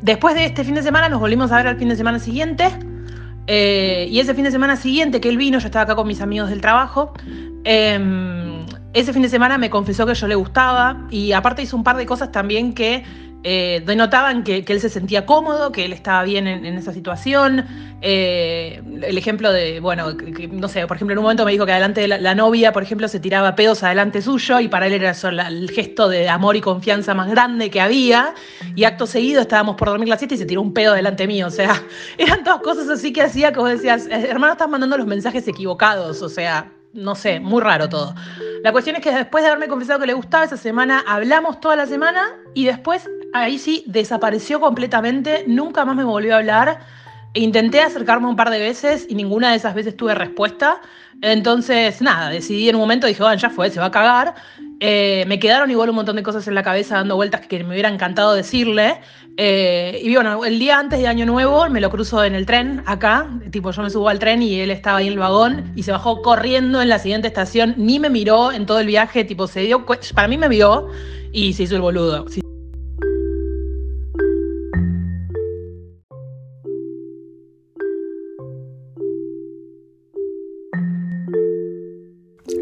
[0.00, 2.70] después de este fin de semana nos volvimos a ver al fin de semana siguiente.
[3.46, 6.20] Eh, y ese fin de semana siguiente que él vino, yo estaba acá con mis
[6.20, 7.12] amigos del trabajo,
[7.64, 11.84] em, ese fin de semana me confesó que yo le gustaba y aparte hizo un
[11.84, 13.04] par de cosas también que
[13.44, 17.64] eh, denotaban que, él se sentía cómodo, que él estaba bien en, esa situación.
[18.00, 20.12] Eh, el ejemplo de, bueno,
[20.50, 22.82] no sé, por ejemplo, en un momento me dijo que adelante de la, novia, por
[22.82, 25.12] ejemplo, se tiraba pedos adelante suyo y para él era
[25.48, 28.34] el gesto de amor y confianza más grande que había.
[28.76, 31.48] Y acto seguido estábamos por dormir la siesta y se tiró un pedo adelante mío.
[31.48, 31.82] O sea,
[32.18, 36.22] eran todas cosas así que hacía, como decías, eh, hermano, estás mandando los mensajes equivocados.
[36.22, 38.14] O sea, no sé, muy raro todo.
[38.62, 41.74] La cuestión es que después de haberme confesado que le gustaba esa semana, hablamos toda
[41.74, 46.80] la semana y después ahí sí desapareció completamente, nunca más me volvió a hablar.
[47.34, 50.80] Intenté acercarme un par de veces y ninguna de esas veces tuve respuesta.
[51.22, 54.34] Entonces, nada, decidí en un momento, dije, bueno, ya fue, se va a cagar.
[54.80, 57.70] Eh, me quedaron igual un montón de cosas en la cabeza dando vueltas que me
[57.70, 59.00] hubiera encantado decirle.
[59.36, 62.82] Eh, y bueno, el día antes de Año Nuevo me lo cruzo en el tren
[62.84, 65.84] acá, tipo yo me subo al tren y él estaba ahí en el vagón y
[65.84, 69.46] se bajó corriendo en la siguiente estación, ni me miró en todo el viaje, tipo
[69.46, 70.88] se dio, para mí me vio
[71.32, 72.26] y se hizo el boludo.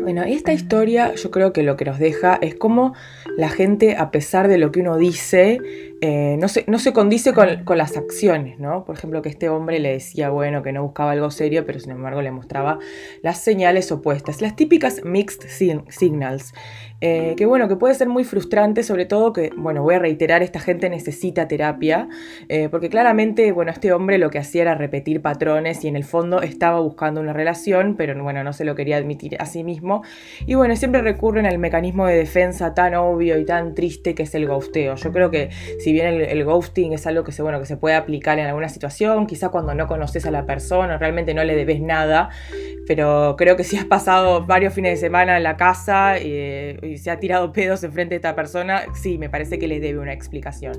[0.01, 2.95] Bueno, esta historia yo creo que lo que nos deja es como
[3.37, 5.59] la gente, a pesar de lo que uno dice,
[6.01, 8.85] eh, no, se, no se condice con, con, las acciones, ¿no?
[8.85, 11.91] Por ejemplo, que este hombre le decía, bueno, que no buscaba algo serio, pero sin
[11.91, 12.79] embargo le mostraba
[13.23, 15.49] las señales opuestas, las típicas mixed
[15.91, 16.55] signals.
[17.01, 20.43] Eh, que bueno, que puede ser muy frustrante, sobre todo que, bueno, voy a reiterar,
[20.43, 22.09] esta gente necesita terapia,
[22.49, 26.05] eh, porque claramente, bueno, este hombre lo que hacía era repetir patrones y en el
[26.05, 30.03] fondo estaba buscando una relación, pero bueno, no se lo quería admitir a sí mismo.
[30.47, 34.35] Y bueno, siempre recurren al mecanismo de defensa tan obvio y tan triste que es
[34.35, 34.97] el ghosteo.
[34.97, 37.95] Yo creo que si bien el, ghosting es algo que se, bueno, que se puede
[37.95, 41.81] aplicar en alguna situación, quizá cuando no conoces a la persona, realmente no le debes
[41.81, 42.31] nada,
[42.87, 46.99] pero creo que si has pasado varios fines de semana en la casa eh, y,
[46.99, 50.13] se ha tirado pedos enfrente de esta persona, sí, me parece que le debe una
[50.13, 50.75] explicación.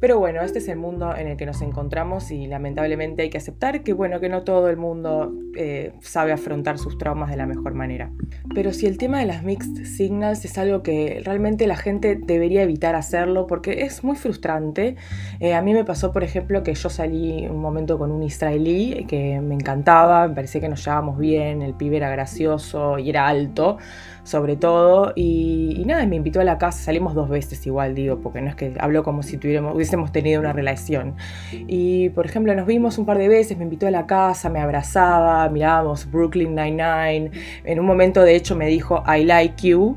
[0.00, 3.38] Pero bueno, este es el mundo en el que nos encontramos y lamentablemente hay que
[3.38, 7.46] aceptar que bueno, que no todo el mundo eh, sabe afrontar sus traumas de la
[7.46, 8.10] mejor manera.
[8.54, 12.62] Pero si el tema de las mixed signals es algo que realmente la gente debería
[12.62, 14.96] evitar hacerlo porque es muy frustrante.
[15.40, 19.06] Eh, a mí me pasó, por ejemplo, que yo salí un momento con un israelí
[19.08, 23.26] que me encantaba, me parecía que nos llevábamos bien el pibe era gracioso y era
[23.26, 23.78] alto,
[24.24, 28.40] sobre todo, y, nada, me invitó a la casa, salimos dos veces igual, digo, porque
[28.40, 31.14] no es que habló como si tuviéramos, hubiésemos tenido una relación.
[31.52, 34.60] Y, por ejemplo, nos vimos un par de veces, me invitó a la casa, me
[34.60, 37.30] abrazaba, mirábamos Brooklyn Nine-Nine,
[37.64, 39.96] en un momento de hecho me dijo, I like you.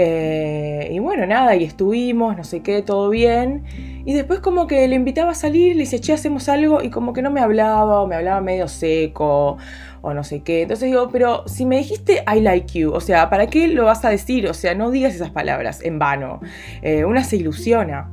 [0.00, 3.64] Eh, y bueno, nada, y estuvimos, no sé qué, todo bien.
[4.04, 7.12] Y después como que le invitaba a salir, le decía, che, hacemos algo, y como
[7.12, 9.58] que no me hablaba, o me hablaba medio seco,
[10.00, 10.62] o no sé qué.
[10.62, 14.04] Entonces digo, pero si me dijiste I like you, o sea, ¿para qué lo vas
[14.04, 14.46] a decir?
[14.46, 16.38] O sea, no digas esas palabras en vano.
[16.82, 18.08] Eh, una se ilusiona.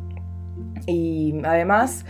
[0.88, 2.04] Y además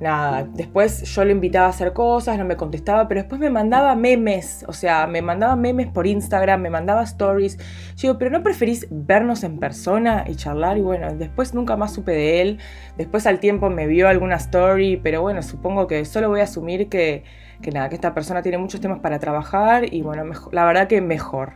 [0.00, 3.94] nada, después yo lo invitaba a hacer cosas, no me contestaba, pero después me mandaba
[3.94, 7.58] memes, o sea, me mandaba memes por Instagram, me mandaba stories.
[7.96, 10.78] Yo digo, pero ¿no preferís vernos en persona y charlar?
[10.78, 12.58] Y bueno, después nunca más supe de él.
[12.96, 16.88] Después al tiempo me vio alguna story, pero bueno, supongo que solo voy a asumir
[16.88, 17.24] que,
[17.62, 21.00] que nada, que esta persona tiene muchos temas para trabajar y bueno, la verdad que
[21.00, 21.54] mejor.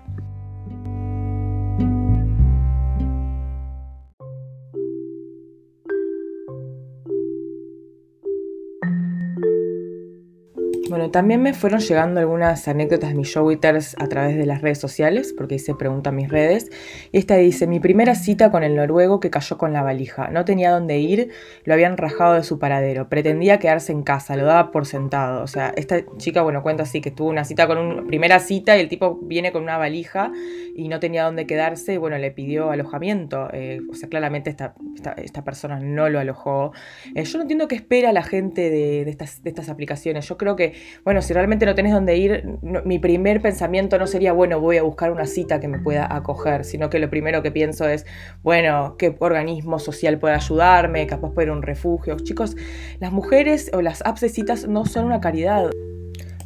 [10.92, 14.76] Bueno, también me fueron llegando algunas anécdotas de mis showiters a través de las redes
[14.78, 16.70] sociales, porque hice pregunta a mis redes.
[17.12, 20.28] Y esta dice, mi primera cita con el noruego que cayó con la valija.
[20.28, 21.30] No tenía dónde ir,
[21.64, 23.08] lo habían rajado de su paradero.
[23.08, 25.42] Pretendía quedarse en casa, lo daba por sentado.
[25.42, 28.76] O sea, esta chica, bueno, cuenta así que tuvo una cita con una primera cita
[28.76, 30.30] y el tipo viene con una valija
[30.76, 33.48] y no tenía dónde quedarse y bueno, le pidió alojamiento.
[33.54, 34.74] Eh, o sea, claramente esta,
[35.16, 36.72] esta, persona no lo alojó.
[37.14, 40.28] Eh, yo no entiendo qué espera la gente de, de, estas, de estas aplicaciones.
[40.28, 44.32] Yo creo que bueno, si realmente no tenés dónde ir, mi primer pensamiento no sería,
[44.32, 47.50] bueno, voy a buscar una cita que me pueda acoger, sino que lo primero que
[47.50, 48.06] pienso es,
[48.42, 51.06] bueno, ¿qué organismo social puede ayudarme?
[51.06, 52.16] Capaz puede ir un refugio.
[52.16, 52.56] Chicos,
[53.00, 54.22] las mujeres o las apps
[54.68, 55.70] no son una caridad.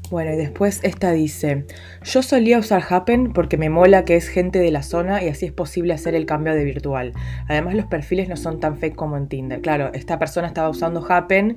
[0.09, 1.67] Bueno, y después esta dice,
[2.05, 5.47] yo solía usar Happen porque me mola que es gente de la zona y así
[5.47, 7.13] es posible hacer el cambio de virtual.
[7.49, 9.61] Además los perfiles no son tan fake como en Tinder.
[9.61, 11.57] Claro, esta persona estaba usando Happen,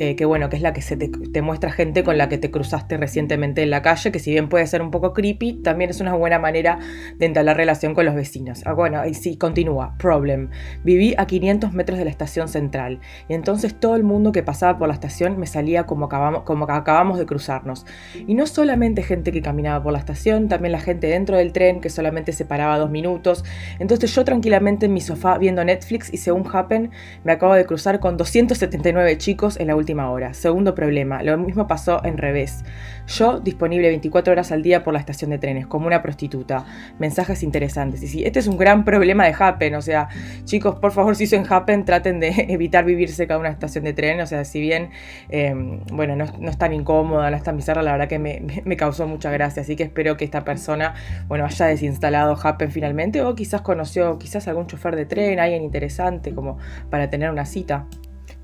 [0.00, 2.50] eh, que bueno, que es la que se te, muestra gente con la que te
[2.50, 6.00] cruzaste recientemente en la calle, que si bien puede ser un poco creepy, también es
[6.00, 6.78] una buena manera
[7.18, 8.62] de entablar relación con los vecinos.
[8.64, 9.94] Ah, bueno, y sí, continúa.
[9.98, 10.48] Problem.
[10.84, 14.78] Viví a 500 metros de la estación central y entonces todo el mundo que pasaba
[14.78, 17.84] por la estación me salía como acabamos, como acabamos de cruzarnos.
[18.26, 21.80] Y no solamente gente que caminaba por la estación, también la gente dentro del tren
[21.80, 23.44] que solamente se paraba dos minutos.
[23.78, 26.90] Entonces yo tranquilamente en mi sofá viendo Netflix y según Happen
[27.24, 30.34] me acabo de cruzar con 279 chicos en la última hora.
[30.34, 32.64] Segundo problema, lo mismo pasó en revés.
[33.06, 36.64] Yo disponible 24 horas al día por la estación de trenes, como una prostituta.
[36.98, 38.02] Mensajes interesantes.
[38.02, 39.74] Y sí, este es un gran problema de Happen.
[39.74, 40.08] O sea,
[40.44, 43.92] chicos, por favor, si en Happen, traten de evitar vivir cerca de una estación de
[43.92, 44.20] tren.
[44.20, 44.90] O sea, si bien,
[45.28, 48.76] em, bueno, no, no, es tan incómoda, no es tan bizarra, la verdad que me,
[48.76, 49.62] causó mucha gracia.
[49.62, 50.94] Así que espero que esta persona,
[51.28, 53.22] bueno, haya desinstalado Happen finalmente.
[53.22, 56.58] O quizás conoció, quizás algún chofer de tren, alguien interesante como
[56.90, 57.86] para tener una cita.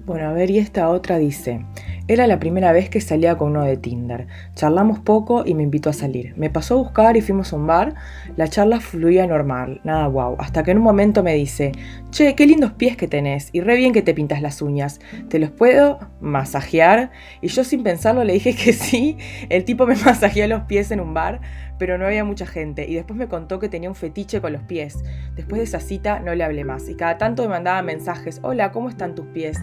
[0.07, 1.67] Bueno, a ver, y esta otra dice,
[2.07, 4.29] era la primera vez que salía con uno de Tinder.
[4.55, 6.33] Charlamos poco y me invitó a salir.
[6.37, 7.97] Me pasó a buscar y fuimos a un bar.
[8.37, 10.37] La charla fluía normal, nada guau.
[10.39, 11.73] Hasta que en un momento me dice,
[12.11, 15.01] che, qué lindos pies que tenés y re bien que te pintas las uñas.
[15.29, 17.11] ¿Te los puedo masajear?
[17.41, 19.19] Y yo sin pensarlo le dije que sí.
[19.49, 21.41] El tipo me masajeó los pies en un bar
[21.79, 24.63] pero no había mucha gente y después me contó que tenía un fetiche con los
[24.63, 25.05] pies.
[25.35, 28.73] Después de esa cita no le hablé más y cada tanto me mandaba mensajes, hola,
[28.73, 29.59] ¿cómo están tus pies?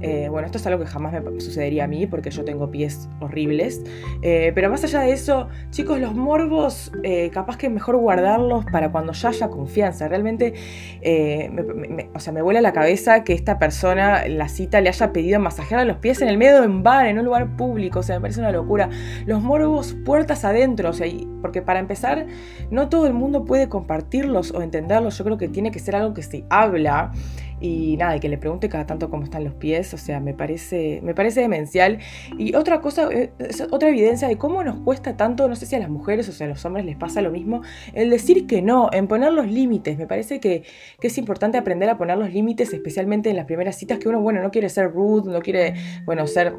[0.00, 3.08] Eh, bueno, esto es algo que jamás me sucedería a mí porque yo tengo pies
[3.20, 3.82] horribles.
[4.22, 8.92] Eh, pero más allá de eso, chicos, los morbos, eh, capaz que mejor guardarlos para
[8.92, 10.08] cuando ya haya confianza.
[10.08, 10.54] Realmente,
[11.02, 15.40] me, o sea, me vuela la cabeza que esta persona, la cita, le haya pedido
[15.40, 18.00] masajear los pies en el medio de un bar, en un lugar público.
[18.00, 18.90] O sea, me parece una locura.
[19.24, 20.90] Los morbos, puertas adentro.
[20.90, 21.06] O sea,
[21.40, 22.26] porque para empezar,
[22.70, 25.16] no todo el mundo puede compartirlos o entenderlos.
[25.18, 27.12] Yo creo que tiene que ser algo que se habla
[27.60, 30.34] y nada, y que le pregunte cada tanto cómo están los pies, o sea, me
[30.34, 31.98] parece, me parece demencial.
[32.38, 35.74] Y otra cosa, eh, es otra evidencia de cómo nos cuesta tanto, no sé si
[35.74, 37.62] a las mujeres o sea, a los hombres les pasa lo mismo,
[37.94, 39.98] el decir que no, en poner los límites.
[39.98, 40.64] Me parece que,
[41.00, 44.20] que es importante aprender a poner los límites, especialmente en las primeras citas, que uno,
[44.20, 46.54] bueno, no quiere ser rude, no quiere, bueno, ser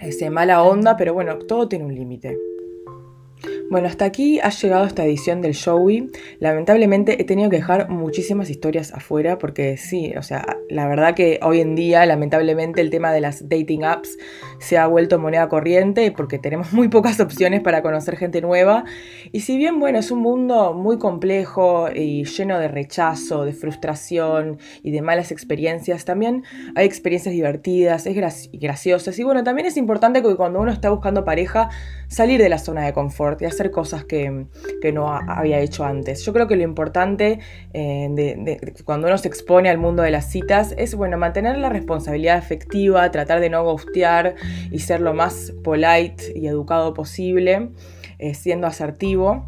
[0.00, 2.36] ese, mala onda, pero bueno, todo tiene un límite.
[3.74, 6.12] Bueno, hasta aquí ha llegado esta edición del Showy.
[6.38, 11.40] Lamentablemente he tenido que dejar muchísimas historias afuera porque sí, o sea, la verdad que
[11.42, 14.16] hoy en día, lamentablemente, el tema de las dating apps
[14.60, 18.84] se ha vuelto moneda corriente porque tenemos muy pocas opciones para conocer gente nueva.
[19.32, 24.58] Y si bien, bueno, es un mundo muy complejo y lleno de rechazo, de frustración
[24.84, 26.44] y de malas experiencias, también
[26.76, 28.14] hay experiencias divertidas, es
[28.52, 29.18] graciosas.
[29.18, 31.70] Y bueno, también es importante que cuando uno está buscando pareja,
[32.06, 34.46] salir de la zona de confort y hacer cosas que,
[34.92, 36.24] no había hecho antes.
[36.24, 37.40] Yo creo que lo importante
[37.72, 41.70] eh, de, cuando uno se expone al mundo de las citas es, bueno, mantener la
[41.70, 44.34] responsabilidad efectiva, tratar de no ghostear
[44.70, 47.70] y ser lo más polite y educado posible,
[48.18, 49.46] eh, siendo asertivo.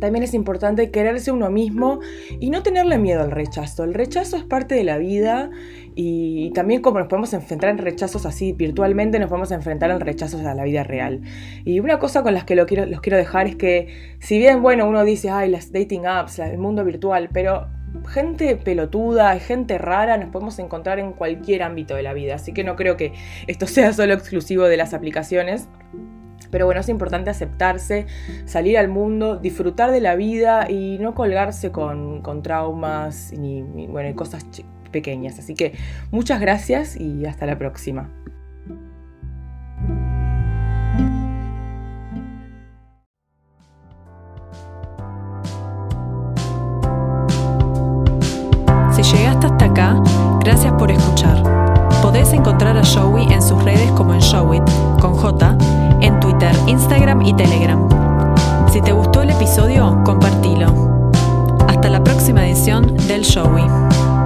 [0.00, 2.00] También es importante quererse uno mismo
[2.40, 3.84] y no tenerle miedo al rechazo.
[3.84, 5.50] El rechazo es parte de la vida
[5.96, 10.44] y también como nos podemos enfrentar en rechazos así virtualmente, nos podemos enfrentar en rechazos
[10.44, 11.20] a la vida real.
[11.64, 13.88] Y una cosa con las que lo quiero, los quiero dejar es que
[14.18, 17.68] si bien, bueno, uno dice, ay, las dating apps, el mundo virtual, pero
[18.08, 22.34] gente pelotuda, gente rara, nos podemos encontrar en cualquier ámbito de la vida.
[22.34, 23.12] Así que no creo que
[23.46, 25.68] esto sea solo exclusivo de las aplicaciones.
[26.50, 28.06] Pero bueno, es importante aceptarse,
[28.44, 34.46] salir al mundo, disfrutar de la vida y no colgarse con, traumas ni, bueno, cosas
[34.94, 35.40] pequeñas.
[35.40, 35.74] Así que
[36.12, 38.08] muchas gracias y hasta la próxima.
[48.92, 50.02] Si llegaste hasta acá,
[50.44, 51.42] gracias por escuchar.
[52.00, 54.62] Podés encontrar a Joey en sus redes como en Showit,
[55.00, 55.58] con J,
[56.00, 57.88] en Twitter, Instagram y Telegram.
[58.70, 61.10] Si te gustó el episodio, compartilo.
[61.66, 64.23] Hasta la próxima edición del Showy.